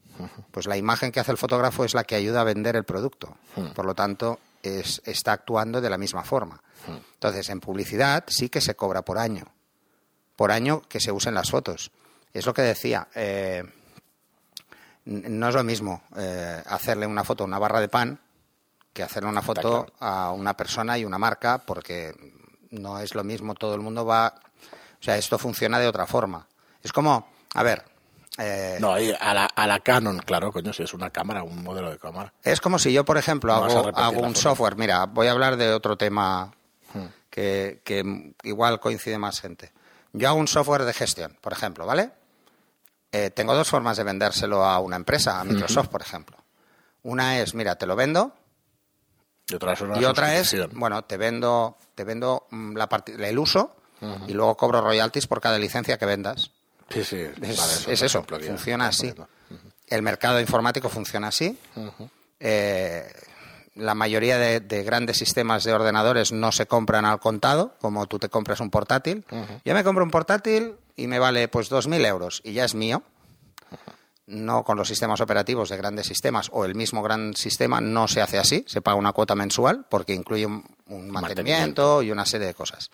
Pues 0.51 0.65
la 0.65 0.77
imagen 0.77 1.11
que 1.11 1.19
hace 1.19 1.31
el 1.31 1.37
fotógrafo 1.37 1.85
es 1.85 1.93
la 1.93 2.03
que 2.03 2.15
ayuda 2.15 2.41
a 2.41 2.43
vender 2.43 2.75
el 2.75 2.85
producto. 2.85 3.37
Por 3.75 3.85
lo 3.85 3.93
tanto, 3.93 4.39
es, 4.63 5.01
está 5.05 5.33
actuando 5.33 5.79
de 5.79 5.89
la 5.89 5.97
misma 5.97 6.23
forma. 6.23 6.61
Entonces, 6.87 7.49
en 7.49 7.59
publicidad 7.59 8.23
sí 8.27 8.49
que 8.49 8.61
se 8.61 8.75
cobra 8.75 9.03
por 9.03 9.17
año, 9.19 9.45
por 10.35 10.51
año 10.51 10.81
que 10.89 10.99
se 10.99 11.11
usen 11.11 11.33
las 11.35 11.51
fotos. 11.51 11.91
Es 12.33 12.45
lo 12.45 12.53
que 12.53 12.61
decía. 12.63 13.07
Eh, 13.13 13.63
no 15.07 15.47
es 15.47 15.55
lo 15.55 15.63
mismo 15.63 16.01
eh, 16.17 16.61
hacerle 16.65 17.07
una 17.07 17.23
foto 17.23 17.43
a 17.43 17.47
una 17.47 17.59
barra 17.59 17.79
de 17.79 17.87
pan 17.87 18.19
que 18.91 19.03
hacerle 19.03 19.29
una 19.29 19.41
foto 19.41 19.85
a 19.99 20.31
una 20.31 20.57
persona 20.57 20.97
y 20.97 21.05
una 21.05 21.19
marca, 21.19 21.59
porque 21.59 22.13
no 22.71 22.99
es 22.99 23.13
lo 23.13 23.23
mismo, 23.23 23.53
todo 23.53 23.75
el 23.75 23.81
mundo 23.81 24.05
va. 24.05 24.33
O 24.99 25.03
sea, 25.03 25.17
esto 25.17 25.37
funciona 25.37 25.77
de 25.77 25.87
otra 25.87 26.07
forma. 26.07 26.47
Es 26.81 26.91
como, 26.91 27.27
a 27.53 27.63
ver. 27.63 27.85
Eh, 28.39 28.77
no, 28.79 28.93
a 28.93 29.33
la, 29.33 29.45
a 29.45 29.67
la 29.67 29.79
Canon, 29.81 30.17
claro, 30.19 30.51
coño, 30.51 30.73
si 30.73 30.83
es 30.83 30.93
una 30.95 31.11
cámara, 31.11 31.43
un 31.43 31.63
modelo 31.63 31.91
de 31.91 31.99
cámara. 31.99 32.33
Es 32.43 32.59
como 32.59 32.79
si 32.79 32.91
yo, 32.91 33.05
por 33.05 33.17
ejemplo, 33.17 33.53
hago, 33.53 33.95
hago 33.95 34.21
un 34.21 34.35
software. 34.35 34.75
Mira, 34.75 35.05
voy 35.05 35.27
a 35.27 35.31
hablar 35.31 35.57
de 35.57 35.71
otro 35.73 35.95
tema 35.95 36.51
hmm. 36.93 37.05
que, 37.29 37.81
que 37.83 38.33
igual 38.43 38.79
coincide 38.79 39.19
más 39.19 39.41
gente. 39.41 39.71
Yo 40.11 40.27
hago 40.27 40.39
un 40.39 40.47
software 40.47 40.85
de 40.85 40.93
gestión, 40.93 41.37
por 41.39 41.53
ejemplo, 41.53 41.85
¿vale? 41.85 42.11
Eh, 43.11 43.29
tengo 43.29 43.55
dos 43.55 43.69
formas 43.69 43.97
de 43.97 44.03
vendérselo 44.03 44.63
a 44.65 44.79
una 44.79 44.95
empresa, 44.95 45.39
a 45.39 45.43
Microsoft, 45.43 45.87
por 45.87 46.01
ejemplo. 46.01 46.37
Una 47.03 47.39
es, 47.39 47.53
mira, 47.53 47.75
te 47.75 47.85
lo 47.85 47.95
vendo. 47.95 48.33
Y 49.47 49.55
otra 49.55 49.73
es, 49.73 49.81
y 49.81 50.05
otra 50.05 50.35
es 50.35 50.55
bueno, 50.73 51.05
te 51.05 51.15
vendo, 51.15 51.77
te 51.95 52.03
vendo 52.03 52.47
mm, 52.49 52.75
la 52.75 52.89
el 53.19 53.39
uso 53.39 53.75
y 54.27 54.33
luego 54.33 54.57
cobro 54.57 54.81
royalties 54.81 55.25
por 55.25 55.39
cada 55.39 55.57
licencia 55.57 55.97
que 55.97 56.05
vendas. 56.05 56.51
Sí, 56.89 57.03
sí. 57.03 57.25
Es, 57.41 58.01
eso, 58.01 58.23
funciona 58.23 58.87
así. 58.87 59.13
El 59.87 60.01
mercado 60.01 60.39
informático 60.41 60.89
funciona 60.89 61.29
así. 61.29 61.57
Eh, 62.39 63.09
la 63.75 63.95
mayoría 63.95 64.37
de, 64.37 64.83
grandes 64.83 65.17
sistemas 65.17 65.63
de 65.63 65.73
ordenadores 65.73 66.31
no 66.31 66.51
se 66.51 66.65
compran 66.65 67.05
al 67.05 67.19
contado, 67.19 67.73
como 67.79 68.05
tú 68.07 68.19
te 68.19 68.27
compras 68.29 68.59
un 68.59 68.69
portátil. 68.69 69.23
Yo 69.63 69.73
me 69.73 69.83
compro 69.83 70.03
un 70.03 70.11
portátil 70.11 70.75
y 70.97 71.07
me 71.07 71.19
vale 71.19 71.47
pues 71.47 71.71
2.000 71.71 72.05
euros 72.05 72.41
y 72.43 72.51
ya 72.51 72.65
es 72.65 72.75
mío. 72.75 73.03
No 74.25 74.65
con 74.65 74.75
los 74.75 74.89
sistemas 74.89 75.21
operativos 75.21 75.69
de 75.69 75.77
grandes 75.77 76.07
sistemas 76.07 76.49
o 76.51 76.65
el 76.65 76.75
mismo 76.75 77.01
gran 77.01 77.33
sistema 77.33 77.79
no 77.79 78.09
se 78.09 78.21
hace 78.21 78.37
así, 78.37 78.65
se 78.67 78.81
paga 78.81 78.97
una 78.97 79.13
cuota 79.13 79.35
mensual 79.35 79.85
porque 79.89 80.13
incluye 80.13 80.45
un, 80.45 81.09
mantenimiento, 81.09 82.01
y 82.01 82.11
una 82.11 82.25
serie 82.25 82.47
de 82.47 82.53
cosas. 82.53 82.89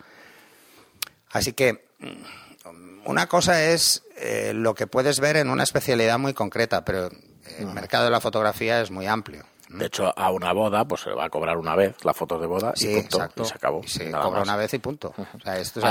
Así 1.30 1.54
que 1.54 1.88
mm, 1.98 3.06
una 3.06 3.26
cosa 3.26 3.64
es 3.64 4.04
eh, 4.16 4.52
lo 4.54 4.74
que 4.74 4.86
puedes 4.86 5.18
ver 5.18 5.36
en 5.36 5.50
una 5.50 5.64
especialidad 5.64 6.20
muy 6.20 6.34
concreta, 6.34 6.84
pero 6.84 7.10
el 7.58 7.66
mercado 7.66 8.04
de 8.04 8.10
la 8.10 8.20
fotografía 8.20 8.80
es 8.80 8.92
muy 8.92 9.06
amplio. 9.06 9.44
De 9.74 9.86
hecho, 9.86 10.12
a 10.16 10.30
una 10.30 10.52
boda, 10.52 10.84
pues 10.84 11.02
se 11.02 11.10
va 11.10 11.24
a 11.24 11.30
cobrar 11.30 11.56
una 11.56 11.74
vez 11.74 12.04
la 12.04 12.14
foto 12.14 12.38
de 12.38 12.46
boda 12.46 12.72
y, 12.76 13.00
punto, 13.00 13.44
se 13.44 13.54
acabó. 13.54 13.82
se 13.84 14.10
cobra 14.10 14.42
una 14.42 14.56
vez 14.56 14.72
y 14.74 14.78
punto. 14.78 15.14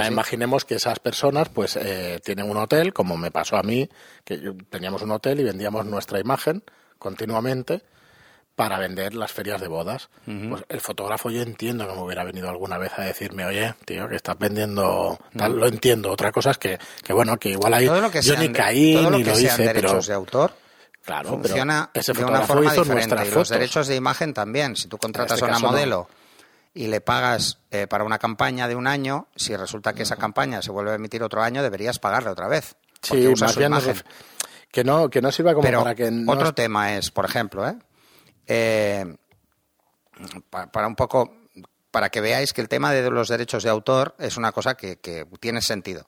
imaginemos 0.08 0.64
que 0.66 0.76
esas 0.76 1.00
personas, 1.00 1.50
pues, 1.50 1.76
eh, 1.76 2.20
tienen 2.24 2.50
un 2.50 2.58
hotel, 2.58 2.94
como 2.94 3.18
me 3.18 3.32
pasó 3.32 3.58
a 3.58 3.64
mí, 3.64 3.90
que 4.24 4.54
teníamos 4.70 5.02
un 5.02 5.12
hotel 5.12 5.40
y 5.42 5.44
vendíamos 5.44 5.86
nuestra 5.86 6.20
imagen 6.20 6.64
continuamente 6.98 7.84
para 8.56 8.78
vender 8.80 9.16
las 9.16 9.32
ferias 9.32 9.60
de 9.60 9.68
bodas. 9.68 10.10
Pues 10.26 10.64
el 10.70 10.80
fotógrafo 10.80 11.30
yo 11.30 11.42
entiendo 11.42 11.88
que 11.88 11.94
me 11.94 12.02
hubiera 12.02 12.24
venido 12.24 12.50
alguna 12.50 12.78
vez 12.78 12.92
a 12.98 13.02
decirme, 13.02 13.46
oye, 13.46 13.74
tío, 13.84 14.08
que 14.08 14.16
estás 14.16 14.38
vendiendo 14.38 15.20
tal, 15.36 15.58
lo 15.58 15.68
entiendo. 15.68 16.12
Otra 16.12 16.32
cosa 16.32 16.52
es 16.52 16.58
que, 16.58 16.78
que 17.04 17.14
bueno, 17.14 17.38
que 17.38 17.50
igual 17.50 17.74
ahí 17.74 17.86
yo 18.22 18.38
ni 18.38 18.50
caí 18.50 18.96
ni 18.96 19.24
lo 19.24 19.40
hice, 19.40 19.72
pero... 19.74 20.00
de 20.00 20.14
autor 20.14 20.63
Claro, 21.06 21.30
funciona 21.30 21.90
de 21.94 22.24
una 22.24 22.42
forma 22.42 22.74
diferente. 22.74 23.28
Y 23.28 23.32
los 23.32 23.50
derechos 23.50 23.88
de 23.88 23.96
imagen 23.96 24.34
también. 24.34 24.76
Si 24.76 24.88
tú 24.88 24.98
contratas 24.98 25.34
este 25.34 25.46
a 25.46 25.50
una 25.50 25.60
modelo 25.60 26.08
y 26.74 26.88
le 26.88 27.02
pagas 27.02 27.60
eh, 27.72 27.88
para 27.88 28.06
una 28.06 28.18
campaña 28.18 28.70
de 28.70 28.76
un 28.76 28.88
año, 28.88 29.28
si 29.36 29.56
resulta 29.56 29.94
que 29.94 30.04
esa 30.04 30.16
campaña 30.16 30.62
se 30.62 30.72
vuelve 30.72 30.92
a 30.92 30.96
emitir 30.96 31.22
otro 31.22 31.44
año, 31.44 31.62
deberías 31.62 32.00
pagarle 32.00 32.30
otra 32.30 32.48
vez. 32.48 32.78
Sí, 33.02 33.28
usa 33.28 33.50
su 33.50 33.62
imagen. 33.62 34.02
que 34.72 34.84
no, 34.86 35.10
que 35.10 35.22
no 35.22 35.32
sirva 35.32 35.54
como 35.54 35.70
para 35.70 35.94
que 35.94 36.10
Otro 36.26 36.54
tema 36.54 36.96
es, 36.96 37.12
por 37.12 37.26
ejemplo, 37.26 37.68
¿eh? 37.68 37.76
eh 38.48 39.16
para, 40.50 40.88
un 40.88 40.96
poco 40.96 41.36
para 41.92 42.10
que 42.10 42.22
veáis 42.22 42.54
que 42.54 42.62
el 42.62 42.70
tema 42.70 42.94
de 42.94 43.10
los 43.10 43.28
derechos 43.28 43.64
de 43.64 43.70
autor 43.70 44.16
es 44.20 44.38
una 44.38 44.54
cosa 44.54 44.76
que, 44.76 44.98
que 44.98 45.26
tiene 45.40 45.62
sentido 45.62 46.06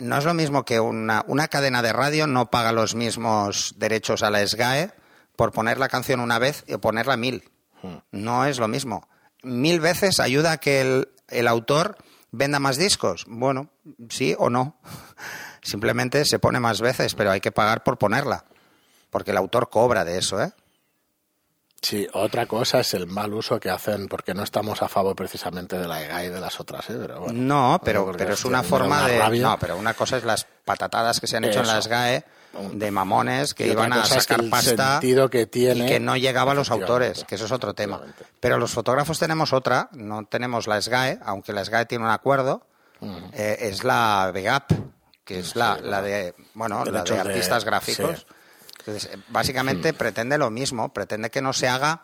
no 0.00 0.18
es 0.18 0.24
lo 0.24 0.34
mismo 0.34 0.64
que 0.64 0.80
una, 0.80 1.24
una 1.26 1.48
cadena 1.48 1.82
de 1.82 1.92
radio 1.92 2.26
no 2.26 2.50
paga 2.50 2.72
los 2.72 2.94
mismos 2.94 3.74
derechos 3.76 4.22
a 4.22 4.30
la 4.30 4.46
SGAE 4.46 4.92
por 5.36 5.52
poner 5.52 5.78
la 5.78 5.88
canción 5.88 6.20
una 6.20 6.38
vez 6.38 6.64
y 6.66 6.76
ponerla 6.76 7.16
mil. 7.16 7.50
Hmm. 7.82 7.96
No 8.10 8.44
es 8.46 8.58
lo 8.58 8.68
mismo. 8.68 9.08
Mil 9.42 9.80
veces 9.80 10.20
ayuda 10.20 10.52
a 10.52 10.56
que 10.58 10.80
el, 10.80 11.08
el 11.28 11.48
autor 11.48 11.96
venda 12.30 12.58
más 12.58 12.76
discos. 12.76 13.24
Bueno, 13.28 13.70
sí 14.08 14.34
o 14.38 14.50
no. 14.50 14.80
Simplemente 15.62 16.24
se 16.24 16.38
pone 16.38 16.60
más 16.60 16.80
veces, 16.80 17.14
pero 17.14 17.30
hay 17.30 17.40
que 17.40 17.52
pagar 17.52 17.84
por 17.84 17.98
ponerla. 17.98 18.44
Porque 19.10 19.30
el 19.30 19.36
autor 19.36 19.68
cobra 19.70 20.04
de 20.04 20.18
eso, 20.18 20.42
¿eh? 20.42 20.52
Sí, 21.82 22.06
otra 22.12 22.46
cosa 22.46 22.78
es 22.78 22.94
el 22.94 23.08
mal 23.08 23.34
uso 23.34 23.58
que 23.58 23.68
hacen, 23.68 24.06
porque 24.06 24.34
no 24.34 24.44
estamos 24.44 24.82
a 24.82 24.88
favor 24.88 25.16
precisamente 25.16 25.76
de 25.76 25.88
la 25.88 26.00
EGA 26.00 26.24
y 26.24 26.28
de 26.28 26.40
las 26.40 26.60
otras, 26.60 26.88
¿eh? 26.90 26.96
Pero 26.96 27.20
bueno, 27.22 27.34
no, 27.34 27.80
pero, 27.84 28.12
pero 28.16 28.34
es 28.34 28.44
una 28.44 28.62
forma 28.62 29.08
de... 29.08 29.40
No, 29.40 29.58
pero 29.58 29.76
una 29.76 29.92
cosa 29.92 30.16
es 30.16 30.22
las 30.22 30.46
patatadas 30.64 31.18
que 31.18 31.26
se 31.26 31.36
han 31.36 31.44
hecho 31.44 31.58
en 31.58 31.66
las 31.66 31.88
GAE 31.88 32.24
de 32.72 32.90
mamones 32.92 33.54
que 33.54 33.66
iban 33.66 33.92
a 33.92 34.04
sacar 34.04 34.48
pasta 34.48 35.00
que 35.00 35.46
tiene, 35.46 35.84
y 35.84 35.88
que 35.88 35.98
no 35.98 36.16
llegaba 36.16 36.52
a 36.52 36.54
los 36.54 36.70
autores, 36.70 37.24
que 37.24 37.34
eso 37.34 37.46
es 37.46 37.52
otro 37.52 37.74
tema. 37.74 38.00
Pero 38.38 38.58
los 38.58 38.70
fotógrafos 38.70 39.18
tenemos 39.18 39.52
otra, 39.52 39.88
no 39.92 40.24
tenemos 40.26 40.68
la 40.68 40.80
SGAE, 40.80 41.18
aunque 41.24 41.52
la 41.52 41.64
SGAE 41.64 41.86
tiene 41.86 42.04
un 42.04 42.10
acuerdo, 42.10 42.64
eh, 43.32 43.56
es 43.60 43.82
la 43.82 44.30
VGAP, 44.32 44.70
que 45.24 45.40
es 45.40 45.56
la, 45.56 45.78
la 45.78 46.00
de, 46.00 46.34
bueno, 46.54 46.84
la 46.84 47.02
de 47.02 47.18
artistas 47.18 47.64
gráficos. 47.64 48.26
Entonces, 48.86 49.10
eh, 49.12 49.18
básicamente 49.28 49.92
pretende 49.92 50.38
lo 50.38 50.50
mismo, 50.50 50.92
pretende 50.92 51.30
que 51.30 51.40
no 51.40 51.52
se 51.52 51.68
haga, 51.68 52.02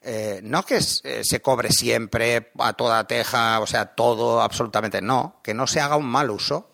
eh, 0.00 0.40
no 0.42 0.64
que 0.64 0.78
eh, 0.78 1.22
se 1.24 1.42
cobre 1.42 1.70
siempre 1.70 2.52
a 2.58 2.72
toda 2.72 3.06
teja, 3.06 3.60
o 3.60 3.66
sea, 3.66 3.86
todo 3.86 4.40
absolutamente, 4.40 5.02
no, 5.02 5.40
que 5.42 5.52
no 5.52 5.66
se 5.66 5.80
haga 5.80 5.96
un 5.96 6.06
mal 6.06 6.30
uso, 6.30 6.70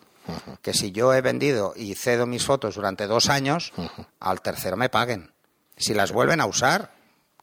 que 0.63 0.75
si 0.75 0.91
yo 0.93 1.15
he 1.15 1.21
vendido 1.21 1.73
y 1.77 1.95
cedo 1.95 2.27
mis 2.27 2.45
fotos 2.45 2.75
durante 2.75 3.07
dos 3.07 3.29
años, 3.29 3.73
al 4.19 4.41
tercero 4.41 4.77
me 4.77 4.89
paguen. 4.89 5.33
Si 5.77 5.95
las 5.95 6.11
vuelven 6.11 6.41
a 6.41 6.47
usar, 6.47 6.93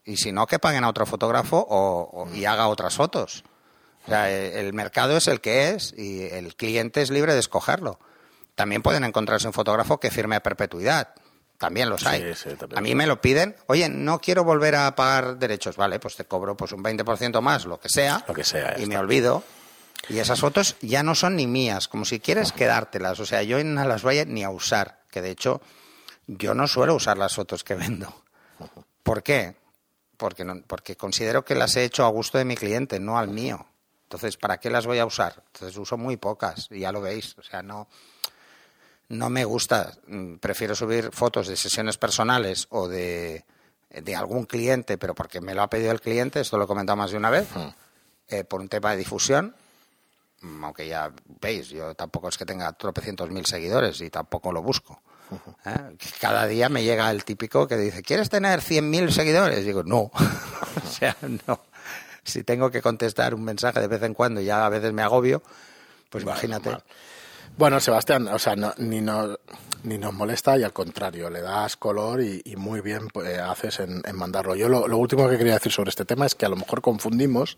y 0.04 0.18
si 0.18 0.32
no, 0.32 0.46
que 0.46 0.58
paguen 0.58 0.84
a 0.84 0.90
otro 0.90 1.06
fotógrafo 1.06 1.66
o, 1.66 2.28
y 2.34 2.44
haga 2.44 2.68
otras 2.68 2.94
fotos. 2.94 3.44
O 4.04 4.08
sea, 4.08 4.30
el 4.30 4.74
mercado 4.74 5.16
es 5.16 5.28
el 5.28 5.40
que 5.40 5.70
es 5.70 5.94
y 5.96 6.24
el 6.24 6.56
cliente 6.56 7.00
es 7.00 7.10
libre 7.10 7.32
de 7.32 7.40
escogerlo. 7.40 7.98
También 8.54 8.82
pueden 8.82 9.04
encontrarse 9.04 9.46
un 9.46 9.54
fotógrafo 9.54 9.98
que 9.98 10.10
firme 10.10 10.36
a 10.36 10.42
perpetuidad. 10.42 11.14
También 11.58 11.88
los 11.88 12.04
hay. 12.04 12.32
a 12.74 12.80
mí 12.80 12.94
me 12.94 13.06
lo 13.06 13.20
piden, 13.20 13.56
oye, 13.66 13.88
no 13.88 14.20
quiero 14.20 14.44
volver 14.44 14.74
a 14.74 14.94
pagar 14.94 15.38
derechos, 15.38 15.76
vale, 15.76 15.98
pues 16.00 16.16
te 16.16 16.24
cobro 16.24 16.56
pues 16.56 16.72
un 16.72 16.82
20% 16.82 17.40
más, 17.40 17.64
lo 17.64 17.78
que 17.78 17.88
sea, 17.88 18.24
lo 18.26 18.34
que 18.34 18.44
sea 18.44 18.76
y 18.78 18.86
me 18.86 18.98
olvido. 18.98 19.44
Y 20.08 20.18
esas 20.18 20.40
fotos 20.40 20.76
ya 20.82 21.02
no 21.02 21.14
son 21.14 21.36
ni 21.36 21.46
mías, 21.46 21.88
como 21.88 22.04
si 22.04 22.20
quieres 22.20 22.52
quedártelas. 22.52 23.18
O 23.20 23.26
sea, 23.26 23.42
yo 23.42 23.62
no 23.64 23.84
las 23.84 24.02
voy 24.02 24.22
ni 24.26 24.44
a 24.44 24.50
usar, 24.50 25.00
que 25.10 25.22
de 25.22 25.30
hecho 25.30 25.62
yo 26.26 26.54
no 26.54 26.66
suelo 26.66 26.94
usar 26.94 27.16
las 27.16 27.34
fotos 27.34 27.64
que 27.64 27.74
vendo. 27.74 28.22
¿Por 29.02 29.22
qué? 29.22 29.56
Porque, 30.16 30.44
no, 30.44 30.60
porque 30.66 30.96
considero 30.96 31.44
que 31.44 31.54
las 31.54 31.76
he 31.76 31.84
hecho 31.84 32.04
a 32.04 32.08
gusto 32.08 32.38
de 32.38 32.44
mi 32.44 32.56
cliente, 32.56 33.00
no 33.00 33.18
al 33.18 33.28
mío. 33.28 33.66
Entonces, 34.04 34.36
¿para 34.36 34.58
qué 34.58 34.70
las 34.70 34.86
voy 34.86 34.98
a 34.98 35.06
usar? 35.06 35.42
Entonces 35.52 35.76
uso 35.76 35.96
muy 35.96 36.16
pocas, 36.16 36.68
y 36.70 36.80
ya 36.80 36.92
lo 36.92 37.00
veis. 37.00 37.36
O 37.38 37.42
sea, 37.42 37.62
no, 37.62 37.88
no 39.14 39.30
me 39.30 39.44
gusta, 39.44 39.92
mm, 40.06 40.36
prefiero 40.36 40.74
subir 40.74 41.10
fotos 41.12 41.48
de 41.48 41.56
sesiones 41.56 41.96
personales 41.98 42.66
o 42.70 42.88
de, 42.88 43.44
algún 44.16 44.44
cliente, 44.44 44.98
pero 44.98 45.14
porque 45.14 45.40
me 45.40 45.54
lo 45.54 45.62
ha 45.62 45.70
pedido 45.70 45.92
el 45.92 46.00
cliente, 46.00 46.40
esto 46.40 46.58
lo 46.58 46.64
he 46.64 46.66
comentado 46.66 46.96
más 46.96 47.10
de 47.10 47.16
una 47.16 47.30
vez, 47.30 47.48
eh, 48.28 48.44
por 48.44 48.60
un 48.60 48.68
tema 48.68 48.90
de 48.90 48.98
difusión, 48.98 49.54
mm, 50.40 50.64
aunque 50.64 50.88
ya 50.88 51.12
veis, 51.40 51.68
yo 51.68 51.94
tampoco 51.94 52.28
es 52.28 52.36
que 52.36 52.44
tenga 52.44 52.72
tropecientos 52.72 53.30
mil 53.30 53.46
seguidores 53.46 54.00
y 54.00 54.10
tampoco 54.10 54.52
lo 54.52 54.62
busco. 54.62 55.00
¿eh? 55.64 55.96
Cada 56.20 56.46
día 56.46 56.68
me 56.68 56.82
llega 56.82 57.10
el 57.10 57.24
típico 57.24 57.66
que 57.66 57.76
dice, 57.76 58.02
¿quieres 58.02 58.28
tener 58.28 58.60
cien 58.60 58.90
mil 58.90 59.12
seguidores? 59.12 59.64
digo, 59.64 59.82
no, 59.84 60.10
o 60.84 60.90
sea, 60.90 61.16
no. 61.46 61.60
Si 62.24 62.42
tengo 62.42 62.70
que 62.70 62.80
contestar 62.80 63.34
un 63.34 63.44
mensaje 63.44 63.80
de 63.80 63.86
vez 63.86 64.02
en 64.02 64.14
cuando 64.14 64.40
y 64.40 64.46
ya 64.46 64.64
a 64.64 64.68
veces 64.70 64.92
me 64.92 65.02
agobio, 65.02 65.42
pues 66.08 66.24
imagínate. 66.24 66.78
Bueno, 67.56 67.78
Sebastián, 67.78 68.26
o 68.26 68.38
sea, 68.40 68.56
ni, 68.78 69.00
no, 69.00 69.38
ni 69.84 69.96
nos 69.96 70.12
molesta 70.12 70.58
y 70.58 70.64
al 70.64 70.72
contrario, 70.72 71.30
le 71.30 71.40
das 71.40 71.76
color 71.76 72.20
y, 72.20 72.42
muy 72.56 72.80
bien 72.80 73.06
pues, 73.12 73.38
haces 73.38 73.78
en, 73.78 74.02
mandarlo. 74.12 74.56
Yo 74.56 74.68
lo, 74.68 74.98
último 74.98 75.28
que 75.28 75.38
quería 75.38 75.54
decir 75.54 75.70
sobre 75.70 75.90
este 75.90 76.04
tema 76.04 76.26
es 76.26 76.34
que 76.34 76.46
a 76.46 76.48
lo 76.48 76.56
mejor 76.56 76.82
confundimos, 76.82 77.56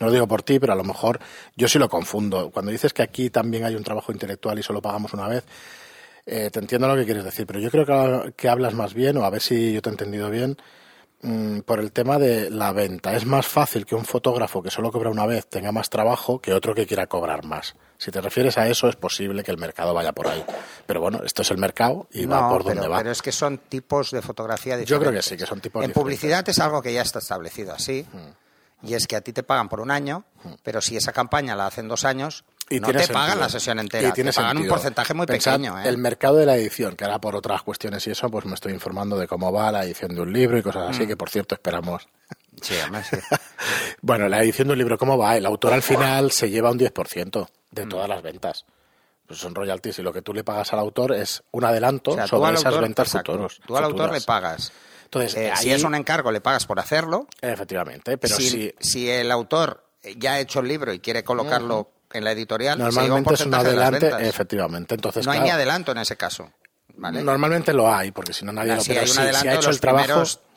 no 0.00 0.08
lo 0.08 0.12
digo 0.12 0.26
por 0.26 0.42
ti, 0.42 0.58
pero 0.58 0.72
a 0.72 0.76
lo 0.76 0.82
mejor 0.82 1.20
yo 1.54 1.68
sí 1.68 1.78
lo 1.78 1.88
confundo. 1.88 2.50
Cuando 2.50 2.72
dices 2.72 2.92
que 2.92 3.02
aquí 3.02 3.30
también 3.30 3.64
hay 3.64 3.76
un 3.76 3.84
trabajo 3.84 4.10
intelectual 4.10 4.58
y 4.58 4.64
solo 4.64 4.82
pagamos 4.82 5.14
una 5.14 5.28
vez, 5.28 5.44
eh, 6.26 6.50
te 6.50 6.58
entiendo 6.58 6.88
lo 6.88 6.96
que 6.96 7.04
quieres 7.04 7.22
decir, 7.22 7.46
pero 7.46 7.60
yo 7.60 7.70
creo 7.70 8.34
que 8.34 8.48
hablas 8.48 8.74
más 8.74 8.92
bien, 8.92 9.16
o 9.18 9.24
a 9.24 9.30
ver 9.30 9.40
si 9.40 9.72
yo 9.72 9.80
te 9.82 9.88
he 9.88 9.92
entendido 9.92 10.30
bien, 10.30 10.56
mm, 11.22 11.60
por 11.60 11.80
el 11.80 11.92
tema 11.92 12.18
de 12.18 12.50
la 12.50 12.72
venta. 12.72 13.14
Es 13.14 13.24
más 13.26 13.46
fácil 13.46 13.84
que 13.86 13.94
un 13.94 14.04
fotógrafo 14.04 14.62
que 14.62 14.70
solo 14.70 14.90
cobra 14.92 15.10
una 15.10 15.26
vez 15.26 15.46
tenga 15.46 15.72
más 15.72 15.90
trabajo 15.90 16.40
que 16.40 16.52
otro 16.52 16.74
que 16.74 16.86
quiera 16.86 17.06
cobrar 17.06 17.44
más. 17.44 17.74
Si 17.96 18.10
te 18.10 18.20
refieres 18.20 18.56
a 18.58 18.68
eso, 18.68 18.88
es 18.88 18.94
posible 18.96 19.42
que 19.42 19.50
el 19.50 19.58
mercado 19.58 19.92
vaya 19.92 20.12
por 20.12 20.28
ahí. 20.28 20.44
Pero 20.86 21.00
bueno, 21.00 21.20
esto 21.24 21.42
es 21.42 21.50
el 21.50 21.58
mercado 21.58 22.06
y 22.12 22.26
va 22.26 22.48
por 22.48 22.62
pero, 22.62 22.74
donde 22.76 22.88
va. 22.88 22.98
pero 22.98 23.10
es 23.10 23.20
que 23.22 23.32
son 23.32 23.58
tipos 23.58 24.10
de 24.12 24.22
fotografía 24.22 24.76
diferentes. 24.76 24.88
Yo 24.90 25.00
creo 25.00 25.12
que 25.12 25.22
sí, 25.22 25.36
que 25.36 25.46
son 25.46 25.60
tipos 25.60 25.82
En 25.82 25.88
diferentes. 25.88 26.00
publicidad 26.02 26.48
es 26.48 26.58
algo 26.60 26.80
que 26.80 26.92
ya 26.92 27.02
está 27.02 27.18
establecido 27.18 27.72
así. 27.72 28.06
Y 28.82 28.94
es 28.94 29.08
que 29.08 29.16
a 29.16 29.20
ti 29.20 29.32
te 29.32 29.42
pagan 29.42 29.68
por 29.68 29.80
un 29.80 29.90
año, 29.90 30.22
pero 30.62 30.80
si 30.80 30.96
esa 30.96 31.12
campaña 31.12 31.56
la 31.56 31.66
hacen 31.66 31.88
dos 31.88 32.04
años, 32.04 32.44
Y 32.70 32.80
no 32.80 32.88
te 32.92 33.08
pagan 33.08 33.40
la 33.40 33.48
sesión 33.48 33.78
entera. 33.78 34.08
Y 34.08 34.12
tiene 34.12 34.30
te 34.30 34.36
pagan 34.36 34.58
un 34.58 34.68
porcentaje 34.68 35.14
muy 35.14 35.26
Pensad, 35.26 35.52
pequeño. 35.52 35.78
¿eh? 35.80 35.88
El 35.88 35.98
mercado 35.98 36.36
de 36.36 36.46
la 36.46 36.56
edición, 36.56 36.96
que 36.96 37.04
ahora 37.04 37.18
por 37.20 37.34
otras 37.36 37.62
cuestiones 37.62 38.06
y 38.06 38.10
eso, 38.10 38.28
pues 38.30 38.44
me 38.44 38.54
estoy 38.54 38.72
informando 38.72 39.16
de 39.18 39.26
cómo 39.26 39.50
va 39.52 39.72
la 39.72 39.84
edición 39.84 40.14
de 40.14 40.20
un 40.20 40.32
libro 40.32 40.58
y 40.58 40.62
cosas 40.62 40.86
Mm. 40.86 40.90
así, 40.90 41.06
que 41.06 41.16
por 41.16 41.30
cierto 41.30 41.54
esperamos. 41.54 42.06
Sí, 42.60 42.74
sí. 42.74 43.16
Bueno, 44.02 44.28
la 44.28 44.42
edición 44.42 44.68
de 44.68 44.72
un 44.72 44.78
libro, 44.78 44.98
¿cómo 44.98 45.16
va? 45.18 45.36
El 45.36 45.46
autor 45.46 45.72
al 45.72 45.82
final 45.82 46.30
se 46.30 46.50
lleva 46.50 46.70
un 46.70 46.78
10% 46.78 47.48
de 47.70 47.86
Mm. 47.86 47.88
todas 47.88 48.08
las 48.08 48.22
ventas. 48.22 48.64
Pues 49.26 49.40
son 49.40 49.54
royalties 49.54 49.98
y 49.98 50.02
lo 50.02 50.12
que 50.12 50.22
tú 50.22 50.32
le 50.32 50.42
pagas 50.44 50.72
al 50.72 50.78
autor 50.78 51.12
es 51.14 51.42
un 51.50 51.64
adelanto 51.64 52.12
O 52.12 52.14
sea, 52.14 52.24
tú 52.24 52.30
sobre 52.36 52.54
esas 52.54 52.66
autor- 52.66 52.82
ventas 52.82 53.08
exacto. 53.08 53.32
futuros. 53.32 53.60
Tú 53.66 53.76
al 53.76 53.84
autor 53.84 54.12
le 54.12 54.20
pagas. 54.22 54.72
Entonces, 55.04 55.34
Eh, 55.36 55.52
si 55.56 55.70
es 55.70 55.82
un 55.84 55.94
encargo, 55.94 56.30
le 56.32 56.40
pagas 56.40 56.66
por 56.66 56.78
hacerlo. 56.80 57.26
Efectivamente, 57.40 58.16
pero 58.18 58.36
si, 58.36 58.48
si 58.48 58.74
si 58.78 59.10
el 59.10 59.30
autor 59.30 59.84
ya 60.16 60.34
ha 60.34 60.40
hecho 60.40 60.60
el 60.60 60.68
libro 60.68 60.92
y 60.92 61.00
quiere 61.00 61.24
colocarlo 61.24 61.90
en 62.12 62.24
la 62.24 62.32
editorial, 62.32 62.78
se 62.78 62.82
lleva 62.84 62.90
un 62.90 63.08
normalmente 63.08 63.34
es 63.34 63.40
un 63.46 63.54
adelante, 63.54 64.28
efectivamente. 64.28 64.94
Entonces, 64.94 65.24
no 65.26 65.32
hay 65.32 65.38
claro, 65.38 65.44
ni 65.46 65.50
adelanto 65.52 65.92
en 65.92 65.98
ese 65.98 66.16
caso. 66.16 66.50
¿vale? 66.96 67.22
Normalmente 67.22 67.72
lo 67.72 67.92
hay, 67.92 68.10
porque 68.10 68.32
si 68.32 68.44
no 68.44 68.52
nadie 68.52 68.72
Ah, 68.72 68.76
lo 68.76 68.82
pero 68.84 69.00
hay 69.00 69.04
un 69.04 69.08
si- 69.08 69.12
si 69.14 69.20
adelanto 69.20 69.48
ha 69.48 69.52
de 69.52 69.56
hecho 69.58 69.68
los 69.68 69.76
el 69.76 69.80
trabajo. 69.80 70.06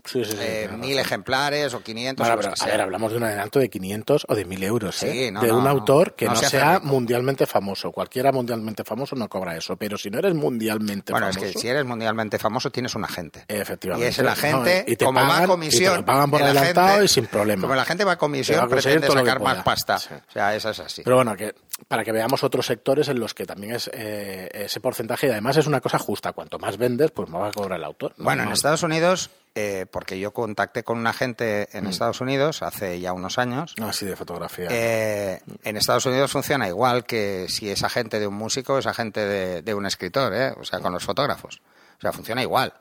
Sí, 0.06 0.24
sí, 0.26 0.32
sí, 0.32 0.38
eh, 0.40 0.70
mil 0.78 0.98
ejemplares 1.00 1.74
o 1.74 1.82
500 1.82 2.26
Bueno, 2.28 2.42
pero, 2.42 2.54
a 2.60 2.66
ver, 2.66 2.82
hablamos 2.82 3.12
de 3.12 3.18
un 3.18 3.24
adelanto 3.24 3.60
de 3.60 3.70
500 3.70 4.26
o 4.28 4.36
de 4.36 4.46
1000 4.46 4.64
euros, 4.64 5.04
¿eh? 5.04 5.12
Sí, 5.12 5.32
no, 5.32 5.42
de 5.42 5.48
no, 5.50 5.58
un 5.58 5.64
no. 5.64 5.70
autor 5.70 6.16
que 6.16 6.26
No 6.26 6.36
sea 6.36 6.80
mundialmente 6.84 7.46
famoso. 7.46 7.92
Cualquiera 7.92 8.32
mundialmente 8.32 8.84
famoso 8.84 9.16
no 9.16 9.28
cobra 9.30 9.56
eso, 9.58 9.76
pero 9.78 9.98
si 9.98 10.10
no 10.10 10.20
eres 10.20 10.34
mundialmente 10.34 11.12
Bueno, 11.12 11.28
famoso... 11.28 11.46
es 11.46 11.54
que 11.54 11.60
si 11.60 11.68
eres 11.68 11.86
mundialmente 11.86 12.38
famoso 12.40 12.70
tienes 12.72 12.96
un 12.96 13.04
agente. 13.04 13.46
Efectivamente. 13.48 14.06
Y 14.06 14.10
es 14.10 14.20
el 14.20 14.28
agente, 14.28 14.86
y 14.88 14.96
te 14.96 15.06
como 15.06 15.20
va 15.20 15.28
pagan- 15.28 15.42
a 15.42 15.44
y 15.44 15.48
comisión. 15.48 15.98
te 15.98 16.04
pagan 16.04 16.32
por 16.32 16.42
el 16.42 16.48
adelantado 16.48 16.88
agente- 16.88 17.06
y 17.06 17.08
sin 17.08 17.26
problema. 17.28 17.62
Como 17.62 17.74
el 17.74 17.80
agente 17.80 18.04
va 18.04 18.12
a 18.14 18.18
comisión, 18.18 18.60
va 18.60 18.64
a 18.64 18.68
pretende 18.68 19.08
sacar 19.08 19.40
más 19.42 19.64
pasta. 19.64 19.98
O 19.98 20.32
sea, 20.32 20.56
eso 20.56 20.70
es 20.70 20.80
así. 20.80 21.02
Pero 21.04 21.16
bueno, 21.18 21.36
que 21.36 21.54
para 21.88 22.04
que 22.04 22.12
veamos 22.12 22.44
otros 22.44 22.66
sectores 22.66 23.08
en 23.08 23.20
los 23.20 23.34
que 23.34 23.46
también 23.46 23.76
es 23.76 23.90
eh, 23.94 24.50
ese 24.54 24.80
porcentaje 24.80 25.28
y 25.28 25.30
además 25.32 25.58
es 25.58 25.68
una 25.68 25.82
cosa 25.82 25.98
justa. 26.00 26.32
Cuanto 26.34 26.60
más 26.60 26.78
vendes, 26.78 27.12
pues 27.12 27.30
más 27.30 27.42
va 27.42 27.48
a 27.48 27.52
cobrar 27.52 27.80
el 27.80 27.84
autor. 27.86 28.14
Bueno, 28.18 28.44
en 28.44 28.50
Estados 28.52 28.84
Unidos, 28.84 29.30
eh, 29.56 29.86
porque 29.92 30.20
yo 30.20 30.32
contacté 30.32 30.84
con 30.84 30.98
un 30.98 31.08
agente 31.08 31.68
Mm. 31.74 31.78
en 31.78 31.88
Estados 31.88 32.22
Unidos 32.22 32.62
hace 32.62 33.00
ya 33.00 33.14
unos 33.14 33.38
años, 33.38 33.76
No, 33.78 33.88
así 33.90 34.06
de 34.06 34.16
fotografía. 34.16 34.68
eh, 34.72 35.42
en 35.64 35.78
Estados 35.78 36.06
Unidos 36.06 36.32
funciona 36.32 36.68
igual 36.68 37.04
que 37.06 37.48
si 37.50 37.70
es 37.70 37.84
agente 37.84 38.20
de 38.20 38.28
un 38.28 38.36
músico, 38.36 38.78
es 38.78 38.86
agente 38.88 39.20
de, 39.26 39.62
de 39.62 39.74
un 39.74 39.86
escritor, 39.86 40.34
¿eh? 40.34 40.54
o 40.58 40.64
sea, 40.64 40.80
con 40.80 40.94
los 40.94 41.04
fotógrafos. 41.04 41.62
O 41.98 42.02
sea, 42.02 42.12
funciona 42.12 42.42
igual. 42.42 42.74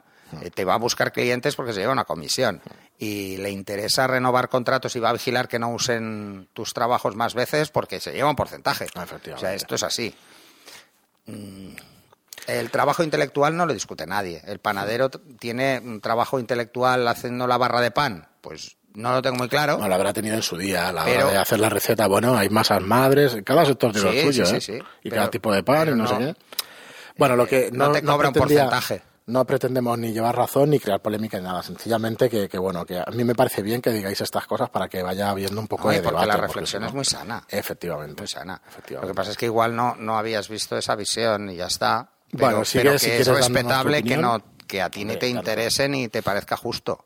Eh, 0.42 0.50
te 0.50 0.64
va 0.64 0.74
a 0.74 0.78
buscar 0.78 1.10
clientes 1.10 1.56
porque 1.56 1.72
se 1.72 1.80
lleva 1.80 1.92
una 1.92 2.04
comisión 2.04 2.62
y 2.98 3.36
le 3.38 3.50
interesa 3.50 4.06
renovar 4.06 4.48
contratos 4.48 4.94
y 4.94 5.00
va 5.00 5.10
a 5.10 5.12
vigilar 5.12 5.48
que 5.48 5.58
no 5.58 5.70
usen 5.70 6.48
tus 6.52 6.72
trabajos 6.72 7.16
más 7.16 7.34
veces 7.34 7.70
porque 7.70 7.98
se 7.98 8.12
lleva 8.12 8.30
un 8.30 8.36
porcentaje. 8.36 8.84
Efectivamente. 8.84 9.32
O 9.34 9.38
sea, 9.38 9.54
esto 9.54 9.74
es 9.74 9.82
así. 9.82 10.14
Mm, 11.26 11.74
El 12.46 12.70
trabajo 12.70 13.02
intelectual 13.02 13.56
no 13.56 13.66
lo 13.66 13.72
discute 13.74 14.06
nadie. 14.06 14.42
El 14.46 14.58
panadero 14.58 15.08
tiene 15.10 15.80
un 15.84 16.00
trabajo 16.00 16.38
intelectual 16.38 17.06
haciendo 17.08 17.46
la 17.46 17.56
barra 17.58 17.80
de 17.80 17.90
pan. 17.90 18.28
Pues 18.40 18.76
no 18.94 19.12
lo 19.12 19.22
tengo 19.22 19.36
muy 19.36 19.48
claro. 19.48 19.78
No, 19.78 19.86
lo 19.88 19.94
habrá 19.94 20.12
tenido 20.12 20.34
en 20.34 20.42
su 20.42 20.56
día, 20.56 20.88
a 20.88 20.92
la 20.92 21.04
Pero- 21.04 21.26
hora 21.26 21.32
de 21.34 21.38
hacer 21.38 21.60
la 21.60 21.68
receta. 21.68 22.06
Bueno, 22.08 22.36
hay 22.36 22.48
masas 22.48 22.82
madres, 22.82 23.36
cada 23.44 23.64
sector 23.64 23.92
tiene 23.92 24.10
Sí, 24.10 24.16
lo 24.16 24.22
suyo, 24.32 24.46
sí, 24.46 24.56
¿eh? 24.56 24.60
sí, 24.60 24.72
sí. 24.72 24.78
Y 25.02 25.10
Pero- 25.10 25.16
cada 25.20 25.30
tipo 25.30 25.52
de 25.52 25.62
pan 25.62 25.88
y 25.88 25.92
no, 25.92 26.06
sé 26.08 26.14
no- 26.14 26.18
qué. 26.20 26.34
Bueno, 27.16 27.36
lo 27.36 27.46
que 27.46 27.70
no 27.72 27.92
te 27.92 28.02
cobra 28.02 28.28
un 28.28 28.34
porcentaje. 28.34 29.02
No 29.26 29.44
pretendemos 29.44 29.96
ni 29.96 30.12
llevar 30.12 30.34
razón 30.34 30.70
ni 30.70 30.80
crear 30.80 31.00
polémica 31.00 31.38
ni 31.38 31.44
nada. 31.44 31.62
Sencillamente 31.62 32.28
que, 32.28 32.48
que, 32.48 32.58
bueno, 32.58 32.84
que 32.84 32.98
a 32.98 33.04
mí 33.12 33.22
me 33.22 33.34
parece 33.36 33.62
bien 33.62 33.80
que 33.80 33.90
digáis 33.90 34.20
estas 34.20 34.44
cosas 34.46 34.70
para 34.70 34.88
que 34.88 35.02
vaya 35.04 35.30
habiendo 35.30 35.60
un 35.60 35.68
poco 35.68 35.88
de 35.90 35.96
porque 36.02 36.08
debate. 36.08 36.26
la 36.26 36.36
reflexión 36.36 36.82
no- 36.82 36.88
es 36.88 36.94
muy 36.94 37.04
sana. 37.04 37.44
Efectivamente. 37.48 38.22
Muy 38.22 38.26
sana. 38.26 38.60
Lo 38.88 39.06
que 39.06 39.14
pasa 39.14 39.30
es 39.30 39.36
que 39.36 39.46
igual 39.46 39.76
no, 39.76 39.94
no 39.96 40.18
habías 40.18 40.48
visto 40.48 40.76
esa 40.76 40.96
visión 40.96 41.48
y 41.50 41.56
ya 41.56 41.66
está. 41.66 42.08
Pero, 42.30 42.44
Bueno, 42.46 42.62
pero 42.72 42.92
que 42.92 42.98
si 42.98 43.10
es 43.10 43.26
respetable 43.26 44.02
que, 44.02 44.16
no, 44.16 44.42
que 44.66 44.80
a 44.82 44.90
ti 44.90 45.04
ni 45.04 45.16
te 45.16 45.28
interese 45.28 45.88
ni 45.88 46.08
te 46.08 46.22
parezca 46.22 46.56
justo. 46.56 47.04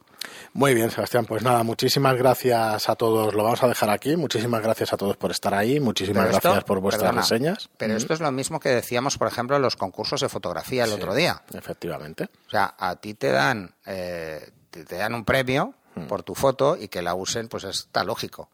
Muy 0.54 0.72
bien, 0.74 0.90
Sebastián. 0.90 1.26
Pues 1.26 1.42
nada, 1.42 1.62
muchísimas 1.64 2.16
gracias 2.16 2.88
a 2.88 2.94
todos. 2.94 3.34
Lo 3.34 3.42
vamos 3.44 3.62
a 3.62 3.68
dejar 3.68 3.90
aquí. 3.90 4.16
Muchísimas 4.16 4.62
gracias 4.62 4.92
a 4.92 4.96
todos 4.96 5.16
por 5.16 5.30
estar 5.30 5.52
ahí. 5.54 5.80
Muchísimas 5.80 6.26
esto- 6.30 6.40
gracias 6.48 6.64
por 6.64 6.80
vuestras 6.80 7.10
perdona, 7.10 7.22
reseñas. 7.22 7.68
Pero 7.76 7.94
Mm, 7.94 7.96
esto 7.96 8.14
es 8.14 8.20
lo 8.20 8.30
mismo 8.32 8.60
que 8.60 8.70
decíamos, 8.70 9.18
por 9.18 9.28
ejemplo, 9.28 9.56
en 9.56 9.62
los 9.62 9.76
concursos 9.76 10.20
de 10.20 10.28
fotografía 10.28 10.84
el 10.84 10.90
sí, 10.90 10.96
otro 10.96 11.14
día. 11.14 11.42
Efectivamente. 11.52 12.24
O 12.46 12.50
sea, 12.50 12.74
a 12.78 12.96
ti 12.96 13.14
te 13.14 13.30
dan, 13.32 13.74
eh, 13.86 14.48
te, 14.70 14.84
te 14.84 14.96
dan 14.96 15.14
un 15.14 15.24
premio 15.24 15.74
Mm. 15.94 16.06
por 16.06 16.22
tu 16.22 16.34
foto 16.34 16.76
y 16.76 16.88
que 16.88 17.02
la 17.02 17.14
usen, 17.14 17.48
pues 17.48 17.64
está 17.64 18.02
lógico. 18.02 18.48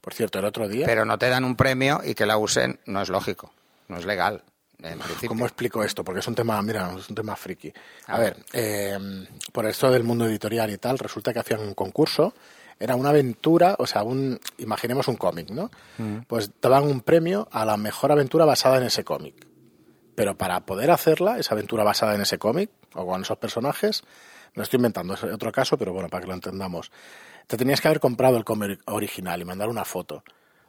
Por 0.00 0.14
cierto, 0.14 0.38
el 0.38 0.44
otro 0.44 0.68
día. 0.68 0.86
Pero 0.86 1.04
no 1.04 1.18
te 1.18 1.28
dan 1.28 1.44
un 1.44 1.54
premio 1.54 2.00
y 2.04 2.14
que 2.14 2.26
la 2.26 2.36
usen, 2.38 2.80
no 2.86 3.00
es 3.02 3.08
lógico. 3.10 3.52
No 3.88 3.96
es 3.98 4.06
legal. 4.06 4.42
¿Cómo 5.26 5.44
explico 5.44 5.82
esto? 5.82 6.04
Porque 6.04 6.20
es 6.20 6.28
un 6.28 6.34
tema, 6.34 6.60
mira, 6.62 6.92
es 6.96 7.08
un 7.08 7.14
tema 7.14 7.34
friki. 7.34 7.72
A, 8.06 8.14
A 8.14 8.18
ver, 8.18 8.36
eh, 8.52 8.96
por 9.52 9.66
esto 9.66 9.90
del 9.90 10.04
mundo 10.04 10.26
editorial 10.26 10.70
y 10.70 10.78
tal, 10.78 10.98
resulta 10.98 11.32
que 11.32 11.40
hacían 11.40 11.60
un 11.60 11.74
concurso, 11.74 12.32
era 12.78 12.94
una 12.94 13.08
aventura, 13.08 13.74
o 13.78 13.86
sea, 13.86 14.04
un, 14.04 14.38
imaginemos 14.58 15.08
un 15.08 15.16
cómic, 15.16 15.50
¿no? 15.50 15.70
Pues 16.28 16.52
daban 16.60 16.84
un 16.84 17.00
premio 17.00 17.48
a 17.50 17.64
la 17.64 17.76
mejor 17.76 18.12
aventura 18.12 18.44
basada 18.44 18.78
en 18.78 18.84
ese 18.84 19.02
cómic. 19.02 19.46
Pero 20.14 20.36
para 20.36 20.60
poder 20.60 20.90
hacerla, 20.92 21.38
esa 21.38 21.54
aventura 21.54 21.82
basada 21.82 22.14
en 22.14 22.20
ese 22.20 22.38
cómic, 22.38 22.70
o 22.94 23.04
con 23.04 23.22
esos 23.22 23.38
personajes, 23.38 24.04
me 24.54 24.60
lo 24.60 24.62
estoy 24.62 24.78
inventando, 24.78 25.14
es 25.14 25.24
otro 25.24 25.50
caso, 25.50 25.76
pero 25.76 25.92
bueno, 25.92 26.08
para 26.08 26.22
que 26.22 26.28
lo 26.28 26.34
entendamos. 26.34 26.92
Te 27.48 27.56
tenías 27.56 27.80
que 27.80 27.88
haber 27.88 28.00
comprado 28.00 28.36
el 28.36 28.44
cómic 28.44 28.80
original 28.86 29.40
y 29.40 29.44
mandar 29.44 29.68
una 29.68 29.84
foto. 29.84 30.22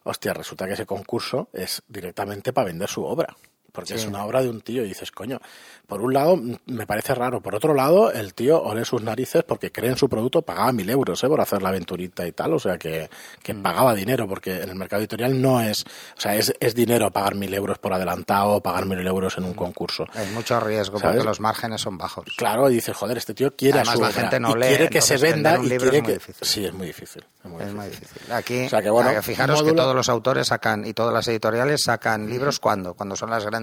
Hostia, 0.04 0.34
resulta 0.34 0.66
que 0.66 0.74
ese 0.74 0.86
concurso 0.86 1.50
es 1.54 1.84
directamente 1.88 2.54
para 2.54 2.66
vender 2.66 2.90
su 2.90 3.04
obra. 3.04 3.36
Porque 3.72 3.90
Sí. 3.94 4.00
es 4.02 4.06
una 4.06 4.24
obra 4.26 4.42
de 4.42 4.50
un 4.50 4.62
tío 4.62 4.84
y 4.84 4.88
dices, 4.88 5.12
coño, 5.12 5.40
por 5.88 6.02
un 6.02 6.14
lado 6.14 6.34
m- 6.34 6.60
me 6.66 6.86
parece 6.88 7.14
raro, 7.16 7.42
por 7.42 7.56
otro 7.56 7.74
lado 7.74 8.12
el 8.12 8.34
tío 8.34 8.62
ole 8.62 8.86
sus 8.86 9.02
narices 9.02 9.44
porque 9.44 9.72
cree 9.72 9.90
en 9.92 9.98
su 9.98 10.08
producto, 10.10 10.42
pagaba 10.42 10.72
mil 10.72 10.90
euros 10.90 11.24
¿eh? 11.24 11.28
por 11.28 11.42
hacer 11.42 11.62
la 11.62 11.70
aventurita 11.70 12.26
y 12.28 12.32
tal, 12.32 12.54
o 12.54 12.60
sea 12.60 12.78
que, 12.78 13.10
que 13.44 13.54
Mm. 13.54 13.62
pagaba 13.64 13.94
dinero 13.96 14.28
porque 14.28 14.62
en 14.62 14.70
el 14.70 14.76
mercado 14.76 15.02
editorial 15.02 15.42
no 15.42 15.62
es, 15.62 15.84
o 15.84 16.20
sea, 16.22 16.36
es, 16.36 16.54
es 16.60 16.76
dinero 16.76 17.12
pagar 17.12 17.36
mil 17.36 17.54
euros 17.54 17.78
por 17.80 17.94
adelantado 17.94 18.52
o 18.52 18.62
pagar 18.62 18.86
mil 18.86 19.06
euros 19.06 19.38
en 19.38 19.44
un 19.46 19.54
concurso. 19.54 20.06
Hay 20.14 20.28
mucho 20.28 20.60
riesgo 20.60 21.00
¿Sabes? 21.00 21.16
porque 21.18 21.28
los 21.28 21.40
márgenes 21.40 21.82
son 21.82 21.98
bajos. 21.98 22.26
Claro, 22.38 22.70
y 22.70 22.74
dices, 22.76 22.96
joder, 22.96 23.18
este 23.18 23.34
tío 23.34 23.56
quiere 23.56 23.80
Además, 23.80 23.94
a 23.94 23.98
su 23.98 24.02
la 24.02 24.08
obra 24.10 24.22
gente 24.22 24.40
no 24.40 24.52
y 24.52 24.60
lee, 24.60 24.68
quiere 24.68 24.90
que 24.90 25.02
se 25.02 25.18
venda 25.18 25.58
y 25.58 25.68
libro 25.70 25.90
quiere 25.92 25.98
es 26.00 26.04
que... 26.04 26.14
difícil. 26.14 26.48
Sí, 26.48 26.66
es 26.66 26.74
muy 26.74 26.88
difícil. 26.88 27.26
es 27.44 27.50
muy 27.50 27.64
Es 27.64 27.74
muy 27.74 27.86
difícil. 27.86 28.08
difícil. 28.14 28.32
Aquí, 28.34 28.66
O 28.66 28.70
sea 28.70 28.82
que, 28.82 28.90
bueno, 28.90 29.22
fijaros 29.22 29.64
que 29.64 29.74
todos 29.74 29.96
los 29.96 30.10
autores 30.10 30.48
sacan 30.48 30.86
y 30.86 30.94
todas 30.94 31.14
las 31.14 31.28
editoriales 31.28 31.84
sacan 31.84 32.28
libros 32.30 32.60
cuando, 32.60 32.94
cuando 32.94 33.16
son 33.16 33.30
las 33.30 33.46
grandes 33.46 33.59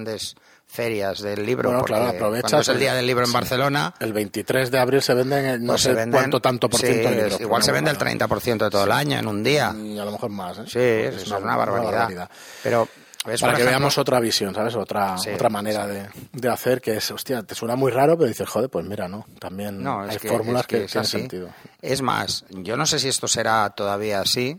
ferias 0.66 1.20
del 1.20 1.46
libro. 1.46 1.70
Bueno, 1.70 1.84
claro, 1.84 2.08
aprovechas 2.08 2.50
cuando 2.50 2.60
es 2.62 2.68
el 2.68 2.74
el- 2.74 2.80
día 2.80 2.94
del 2.94 3.06
libro 3.06 3.24
en 3.24 3.32
Barcelona, 3.32 3.94
El 4.00 4.12
23 4.12 4.70
de 4.70 4.78
abril 4.78 5.00
se 5.00 5.14
venden, 5.14 5.64
no 5.64 5.72
pues 5.74 5.82
sé 5.82 5.90
se 5.90 5.94
venden, 5.94 6.20
cuánto 6.20 6.40
tanto 6.40 6.68
por 6.68 6.80
sí, 6.80 6.86
ciento 6.86 7.08
de 7.10 7.16
libros. 7.22 7.40
igual 7.40 7.62
se 7.62 7.72
vende 7.72 7.90
el 7.90 7.96
bueno, 7.96 8.10
30% 8.10 8.64
de 8.64 8.70
todo 8.70 8.84
el 8.84 8.92
año 8.92 9.18
en 9.18 9.26
un 9.28 9.42
día. 9.42 9.72
Y 9.76 9.98
a 9.98 10.04
lo 10.04 10.12
mejor 10.12 10.30
más, 10.30 10.58
¿eh? 10.58 10.64
Sí, 10.66 10.78
es 11.22 11.26
una, 11.30 11.56
barbaridad. 11.56 12.28
Pero 12.62 12.88
ves, 13.24 13.40
Para 13.40 13.52
que 13.54 13.62
ejemplo, 13.62 13.78
veamos 13.78 13.96
otra 13.98 14.18
visión, 14.20 14.54
¿sabes? 14.54 14.74
Otra, 14.74 15.16
Sí, 15.18 15.30
otra 15.30 15.48
manera 15.48 15.86
de, 15.86 16.08
de 16.32 16.48
hacer 16.48 16.80
que 16.80 16.96
es, 16.96 17.10
hostia, 17.12 17.42
te 17.44 17.54
suena 17.54 17.76
muy 17.76 17.92
raro, 17.92 18.16
pero 18.18 18.28
dices, 18.28 18.48
joder, 18.48 18.68
pues 18.68 18.84
mira, 18.84 19.06
no. 19.08 19.24
También 19.38 19.82
No, 19.82 20.00
hay 20.02 20.18
que, 20.18 20.28
fórmulas 20.28 20.62
es 20.62 20.66
que, 20.66 20.80
tienen 20.86 21.04
sentido. 21.08 21.48
Es 21.80 22.02
más, 22.02 22.44
yo 22.50 22.76
no 22.76 22.86
sé 22.86 22.98
si 22.98 23.08
esto 23.08 23.28
será 23.28 23.70
todavía 23.70 24.20
así 24.20 24.56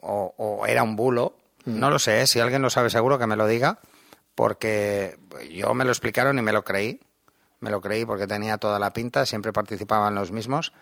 o, 0.00 0.34
o 0.36 0.66
era 0.66 0.82
un 0.82 0.96
bulo. 0.96 1.34
Mm. 1.64 1.78
No 1.78 1.90
lo 1.90 1.98
sé, 1.98 2.22
¿eh? 2.22 2.26
si 2.26 2.40
alguien 2.40 2.62
lo 2.62 2.70
sabe 2.70 2.90
seguro 2.90 3.18
que 3.18 3.26
me 3.26 3.36
lo 3.36 3.46
diga, 3.46 3.78
porque 4.38 5.18
yo 5.50 5.74
me 5.74 5.84
lo 5.84 5.90
explicaron 5.90 6.38
y 6.38 6.42
me 6.42 6.52
lo 6.52 6.62
creí. 6.62 7.00
Me 7.58 7.70
lo 7.70 7.80
creí 7.80 8.04
porque 8.04 8.28
tenía 8.28 8.56
toda 8.56 8.78
la 8.78 8.92
pinta, 8.92 9.26
siempre 9.26 9.52
participaban 9.52 10.14
los 10.14 10.30
mismos. 10.30 10.72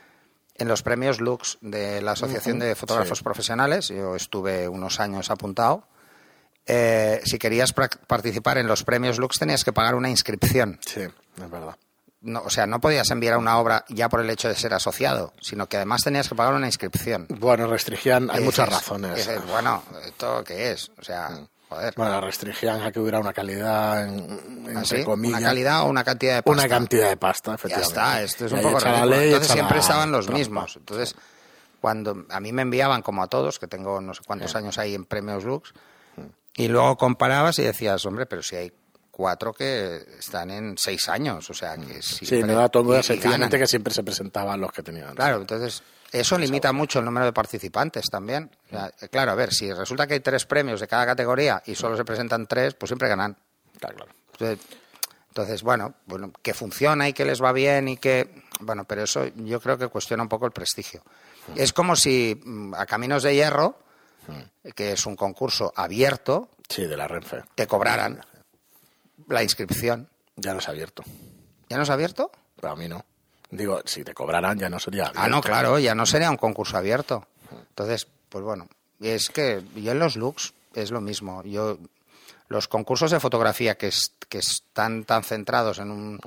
En 0.57 0.69
los 0.69 0.83
premios 0.83 1.23
Lux 1.23 1.57
de 1.63 2.03
la 2.03 2.13
Asociación 2.13 2.59
de 2.59 2.75
Fotógrafos 2.75 3.17
sí. 3.19 3.25
Profesionales, 3.25 3.89
yo 3.89 4.15
estuve 4.15 4.69
unos 4.69 5.01
años 5.01 5.31
apuntado. 5.31 5.89
eh, 6.67 7.23
si 7.25 7.39
querías 7.39 7.73
participar 7.73 8.59
en 8.59 8.67
los 8.67 8.83
premios 8.85 9.19
Lux 9.19 9.39
tenías 9.39 9.65
que 9.65 9.73
pagar 9.73 9.95
una 9.95 10.11
inscripción 10.11 10.79
Sí, 10.85 11.01
es 11.01 11.51
verdad. 11.51 11.77
no, 12.21 12.43
o 12.43 12.51
sea, 12.51 12.67
no 12.67 12.79
podías 12.81 13.11
enviar 13.11 13.39
una 13.39 13.57
obra 13.59 13.87
ya 13.89 14.11
por 14.11 14.21
el 14.21 14.29
hecho 14.29 14.49
de 14.49 14.55
ser 14.57 14.75
asociado, 14.75 15.33
sino 15.41 15.67
que 15.67 15.77
además 15.79 16.03
tenías 16.03 16.29
que 16.29 16.35
pagar 16.35 16.53
una 16.53 16.67
inscripción. 16.67 17.27
Bueno, 17.31 17.69
restringían, 17.69 18.31
hay 18.31 18.43
muchas 18.45 18.69
dices- 18.69 18.81
razones. 18.83 19.15
dices, 19.17 19.41
bueno, 19.49 19.83
¿esto 20.05 20.45
qué 20.45 20.73
es? 20.73 20.91
O 20.99 21.03
sea, 21.05 21.31
Joder. 21.69 21.95
Bueno, 21.97 22.21
restringían 22.21 22.81
a 22.83 22.93
que 22.93 23.01
hubiera 23.01 23.19
una 23.19 23.33
calidad, 23.33 24.05
en, 24.07 24.67
¿Ah, 24.69 24.81
entre 24.81 24.99
sí? 24.99 25.05
comillas. 25.05 25.39
Una 25.41 25.49
calidad 25.49 25.83
o 25.83 25.87
una 25.87 26.05
cantidad 26.05 26.35
de 26.37 26.43
pasta. 26.43 26.61
Una 26.63 26.69
cantidad 26.69 27.09
de 27.09 27.17
pasta, 27.17 27.51
Ya 27.51 27.55
efectivamente. 27.57 27.89
está, 27.89 28.23
esto 28.23 28.47
es 28.47 28.53
un 28.53 28.63
poco 28.63 28.79
la 28.81 29.05
ley, 29.07 29.27
Entonces 29.29 29.53
siempre 29.53 29.77
la 29.77 29.81
estaban 29.83 30.13
los 30.13 30.27
trampa. 30.27 30.39
mismos. 30.39 30.77
Entonces, 30.77 31.15
cuando 31.81 32.25
a 32.31 32.41
mí 32.41 32.53
me 32.53 32.63
enviaban, 32.63 33.03
como 33.03 33.23
a 33.23 33.27
todos, 33.27 33.59
que 33.59 33.67
tengo 33.67 34.01
no 34.01 34.15
sé 34.15 34.21
cuántos 34.27 34.55
años 34.55 34.79
ahí 34.79 34.95
en 34.95 35.05
Premios 35.07 35.45
Lux, 35.45 35.73
y 36.57 36.69
luego 36.69 36.97
comparabas 36.97 37.59
y 37.59 37.63
decías, 37.65 38.05
hombre, 38.07 38.27
pero 38.27 38.43
si 38.43 38.57
hay 38.57 38.73
cuatro 39.11 39.53
que 39.53 39.97
están 40.19 40.51
en 40.51 40.77
seis 40.79 41.09
años, 41.09 41.51
o 41.51 41.55
sea, 41.55 41.77
que 41.77 42.01
Sí, 42.01 42.27
siempre- 42.27 42.55
todo, 42.71 42.85
y- 42.91 42.91
era 42.93 43.01
y 43.01 43.03
sencillamente 43.03 43.57
ganan. 43.57 43.61
que 43.65 43.67
siempre 43.67 43.93
se 43.93 44.03
presentaban 44.05 44.61
los 44.61 44.71
que 44.73 44.83
tenían. 44.83 45.15
Claro, 45.17 45.39
entonces 45.41 45.83
eso 46.13 46.39
limita 46.39 46.73
mucho 46.73 46.99
el 47.01 47.05
número 47.05 47.27
de 47.27 47.33
participantes 47.33 48.07
también. 48.11 48.51
O 48.67 48.69
sea, 48.71 48.91
claro, 49.11 49.33
a 49.33 49.35
ver, 49.35 49.53
si 49.53 49.73
resulta 49.73 50.07
que 50.07 50.15
hay 50.15 50.21
tres 50.21 50.45
premios 50.47 50.81
de 50.81 50.89
cada 50.89 51.07
categoría 51.07 51.63
y 51.67 51.75
solo 51.75 51.97
se 51.97 52.05
presentan 52.05 52.47
tres, 52.47 52.75
pues 52.75 52.89
siempre 52.89 53.09
ganan. 53.09 53.37
Claro. 53.79 54.07
Entonces, 54.33 54.59
entonces, 55.29 55.63
bueno, 55.63 55.95
bueno, 56.07 56.33
que 56.43 56.55
funciona 56.55 57.09
y 57.09 57.13
que 57.13 57.25
les 57.25 57.43
va 57.43 57.53
bien 57.53 57.89
y 57.89 57.97
que... 57.99 58.43
Bueno, 58.61 58.85
pero 58.85 59.03
eso 59.03 59.27
yo 59.37 59.61
creo 59.61 59.77
que 59.77 59.89
cuestiona 59.89 60.23
un 60.23 60.29
poco 60.31 60.47
el 60.47 60.53
prestigio. 60.53 61.03
Es 61.55 61.73
como 61.75 61.95
si 61.95 62.41
mm, 62.43 62.75
a 62.75 62.87
Caminos 62.87 63.23
de 63.23 63.35
Hierro, 63.35 63.79
que 64.75 64.93
es 64.93 65.07
un 65.07 65.15
concurso 65.15 65.73
abierto, 65.77 66.49
Sí, 66.69 66.85
de 66.87 66.97
la 66.97 67.07
Renfe. 67.07 67.45
te 67.55 67.67
cobraran 67.67 68.21
la 69.29 69.43
inscripción. 69.43 70.09
Ya 70.37 70.53
no 70.53 70.59
es 70.59 70.69
abierto. 70.69 71.05
¿Ya 71.69 71.77
no 71.77 71.83
es 71.85 71.91
abierto? 71.91 72.31
Pero 72.61 72.73
a 72.73 72.77
mí 72.77 72.89
no. 72.89 73.05
Digo, 73.51 73.81
si 73.85 74.03
te 74.05 74.13
cobraran 74.15 74.59
ya 74.59 74.69
no 74.69 74.79
sería 74.79 75.05
abierto. 75.05 75.21
Ah, 75.23 75.29
no, 75.29 75.41
claro, 75.41 75.79
ya 75.79 75.95
no 75.95 76.05
sería 76.07 76.31
un 76.31 76.37
concurso 76.37 76.77
abierto. 76.77 77.27
Entonces, 77.69 78.07
pues 78.29 78.45
bueno, 78.45 78.69
es 79.01 79.31
que 79.31 79.63
yo 79.77 79.93
en 79.93 79.99
los 79.99 80.17
looks 80.17 80.53
es 80.75 80.91
lo 80.91 81.01
mismo. 81.01 81.43
Yo 81.45 81.79
los 82.49 82.69
concursos 82.69 83.11
de 83.11 83.21
fotografía 83.21 83.77
que, 83.77 83.89
es- 83.89 84.13
que 84.29 84.39
están 84.39 85.05
tan 85.05 85.23
centrados 85.25 85.79
en 85.79 85.91
un 85.91 86.21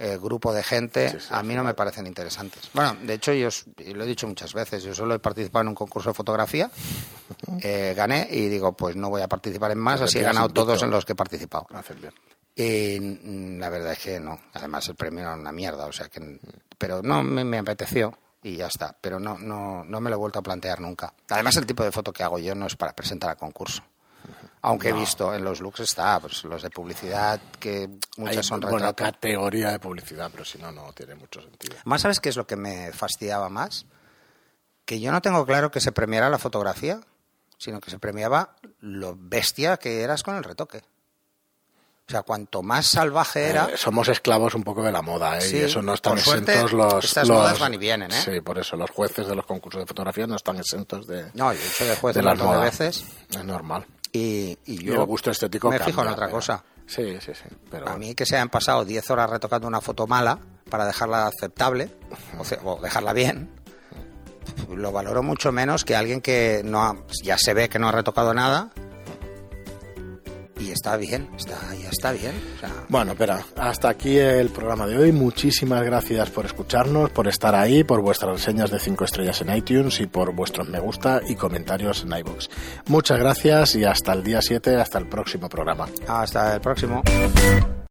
eh, 0.00 0.16
grupo 0.20 0.52
de 0.52 0.62
gente, 0.62 1.10
Sí, 1.10 1.16
sí, 1.20 1.26
a 1.30 1.42
mí 1.42 1.54
no 1.56 1.64
me 1.64 1.74
parecen 1.74 2.06
interesantes. 2.06 2.70
Bueno, 2.72 2.96
de 3.02 3.14
hecho, 3.14 3.32
yo 3.32 3.48
lo 3.94 4.04
he 4.04 4.06
dicho 4.06 4.28
muchas 4.28 4.54
veces, 4.54 4.84
yo 4.84 4.94
solo 4.94 5.14
he 5.14 5.18
participado 5.18 5.62
en 5.62 5.68
un 5.68 5.74
concurso 5.74 6.10
de 6.10 6.14
fotografía, 6.14 6.70
eh, 7.62 7.94
gané 7.96 8.28
y 8.30 8.48
digo, 8.48 8.72
pues 8.76 8.94
no 8.94 9.10
voy 9.10 9.22
a 9.22 9.28
participar 9.28 9.72
en 9.72 9.78
más, 9.78 10.00
así 10.00 10.18
he 10.18 10.22
ganado 10.22 10.48
todos 10.50 10.82
en 10.84 10.90
los 10.90 11.04
que 11.04 11.12
he 11.12 11.16
participado. 11.16 11.66
Haces 11.74 12.00
bien. 12.00 12.12
Y 12.58 12.98
mm, 12.98 13.60
la 13.60 13.68
verdad 13.68 13.92
es 13.92 14.00
que 14.00 14.18
no. 14.18 14.40
Además, 14.52 14.88
el 14.88 14.96
premio 14.96 15.22
era 15.22 15.34
una 15.34 15.52
mierda, 15.52 15.86
o 15.86 15.92
sea 15.92 16.08
que. 16.08 16.40
Pero 16.76 17.02
no 17.02 17.22
me, 17.22 17.44
me 17.44 17.58
apeteció 17.58 18.18
y 18.42 18.56
ya 18.56 18.66
está. 18.66 18.96
Pero 19.00 19.20
no, 19.20 19.38
no, 19.38 19.84
no 19.84 20.00
me 20.00 20.10
lo 20.10 20.16
he 20.16 20.18
vuelto 20.18 20.40
a 20.40 20.42
plantear 20.42 20.80
nunca. 20.80 21.14
Además, 21.30 21.56
el 21.56 21.66
tipo 21.66 21.84
de 21.84 21.92
foto 21.92 22.12
que 22.12 22.24
hago 22.24 22.40
yo 22.40 22.56
no 22.56 22.66
es 22.66 22.74
para 22.74 22.94
presentar 22.94 23.30
a 23.30 23.36
concurso. 23.36 23.82
Aunque 24.60 24.88
he 24.88 24.92
visto 24.92 25.32
en 25.32 25.44
los 25.44 25.60
looks 25.60 25.80
está, 25.80 26.18
pues 26.18 26.42
los 26.42 26.60
de 26.62 26.70
publicidad, 26.70 27.40
que 27.60 27.88
muchas 28.16 28.38
Hay, 28.38 28.42
son 28.42 28.60
bueno, 28.60 28.78
retratos. 28.78 29.06
categoría 29.12 29.70
de 29.70 29.78
publicidad, 29.78 30.28
pero 30.32 30.44
si 30.44 30.58
no, 30.58 30.72
no 30.72 30.92
tiene 30.92 31.14
mucho 31.14 31.40
sentido. 31.40 31.76
Más, 31.84 32.02
¿sabes 32.02 32.18
qué 32.18 32.28
es 32.28 32.36
lo 32.36 32.46
que 32.46 32.56
me 32.56 32.92
fastidiaba 32.92 33.48
más? 33.48 33.86
Que 34.84 34.98
yo 34.98 35.12
no 35.12 35.22
tengo 35.22 35.46
claro 35.46 35.70
que 35.70 35.80
se 35.80 35.92
premiara 35.92 36.28
la 36.28 36.38
fotografía, 36.38 37.00
sino 37.56 37.80
que 37.80 37.90
se 37.92 38.00
premiaba 38.00 38.56
lo 38.80 39.16
bestia 39.16 39.76
que 39.76 40.02
eras 40.02 40.24
con 40.24 40.34
el 40.34 40.42
retoque. 40.42 40.82
O 42.08 42.10
sea, 42.10 42.22
cuanto 42.22 42.62
más 42.62 42.86
salvaje 42.86 43.48
era, 43.50 43.66
Eh, 43.66 43.76
somos 43.76 44.08
esclavos 44.08 44.54
un 44.54 44.62
poco 44.62 44.82
de 44.82 44.90
la 44.90 45.02
moda, 45.02 45.36
¿eh? 45.36 45.42
Sí, 45.42 45.56
y 45.58 45.60
eso 45.60 45.82
no 45.82 45.92
están 45.92 46.14
por 46.14 46.22
suerte, 46.22 46.52
exentos 46.52 46.72
los, 46.72 47.04
estas 47.04 47.28
los- 47.28 47.36
modas 47.36 47.58
van 47.58 47.74
y 47.74 47.76
vienen, 47.76 48.10
¿eh? 48.10 48.22
Sí, 48.24 48.40
por 48.40 48.58
eso 48.58 48.76
los 48.76 48.90
jueces 48.90 49.26
de 49.26 49.34
los 49.36 49.44
concursos 49.44 49.82
de 49.82 49.86
fotografía 49.86 50.26
no 50.26 50.36
están 50.36 50.56
exentos 50.56 51.06
de, 51.06 51.30
No, 51.34 51.52
yo 51.52 51.60
he 51.60 51.66
hecho 51.68 51.84
de 51.84 51.96
juez 51.96 52.14
de 52.16 52.22
las 52.22 52.38
modas. 52.38 52.62
veces 52.78 53.04
Es 53.30 53.44
normal. 53.44 53.84
y, 54.12 54.58
y 54.64 54.72
Y 54.72 54.84
yo 54.84 54.94
el 54.94 55.04
gusto 55.04 55.30
estético 55.30 55.68
me 55.70 55.78
fijo 55.80 56.00
en 56.00 56.08
otra 56.08 56.26
pero- 56.26 56.36
cosa. 56.36 56.64
Sí, 56.86 57.18
sí, 57.20 57.32
sí. 57.34 57.54
Pero 57.70 57.86
A 57.86 57.98
mí 57.98 58.14
que 58.14 58.24
se 58.24 58.36
hayan 58.36 58.48
pasado 58.48 58.86
10 58.86 59.10
horas 59.10 59.28
retocando 59.28 59.68
una 59.68 59.82
foto 59.82 60.06
mala 60.06 60.38
para 60.70 60.86
dejarla 60.86 61.26
aceptable 61.26 61.90
o, 62.38 62.44
ce- 62.46 62.58
o 62.64 62.80
dejarla 62.80 63.12
bien, 63.12 63.50
lo 64.74 64.92
valoro 64.92 65.22
mucho 65.22 65.52
menos 65.52 65.84
que 65.84 65.94
alguien 65.94 66.22
que 66.22 66.62
no 66.64 66.82
ha- 66.82 66.96
ya 67.22 67.36
se 67.36 67.52
ve 67.52 67.68
que 67.68 67.78
no 67.78 67.90
ha 67.90 67.92
retocado 67.92 68.32
nada 68.32 68.70
y 70.58 70.70
está 70.70 70.96
bien, 70.96 71.28
está, 71.36 71.58
ya 71.80 71.88
está 71.88 72.12
bien. 72.12 72.34
O 72.56 72.60
sea, 72.60 72.70
Bueno, 72.88 73.12
espera, 73.12 73.44
hasta 73.56 73.88
aquí 73.88 74.18
el 74.18 74.48
programa 74.50 74.86
de 74.86 74.98
hoy. 74.98 75.12
Muchísimas 75.12 75.82
gracias 75.84 76.30
por 76.30 76.46
escucharnos, 76.46 77.10
por 77.10 77.28
estar 77.28 77.54
ahí, 77.54 77.84
por 77.84 78.00
vuestras 78.00 78.32
reseñas 78.32 78.70
de 78.70 78.78
5 78.78 79.04
estrellas 79.04 79.40
en 79.42 79.56
iTunes 79.56 80.00
y 80.00 80.06
por 80.06 80.32
vuestros 80.32 80.68
me 80.68 80.80
gusta 80.80 81.20
y 81.26 81.34
comentarios 81.34 82.02
en 82.02 82.18
iVoox. 82.18 82.48
Muchas 82.86 83.18
gracias 83.18 83.74
y 83.76 83.84
hasta 83.84 84.12
el 84.12 84.22
día 84.22 84.40
7, 84.42 84.76
hasta 84.76 84.98
el 84.98 85.08
próximo 85.08 85.48
programa. 85.48 85.88
hasta 86.06 86.54
el 86.54 86.60
próximo. 86.60 87.02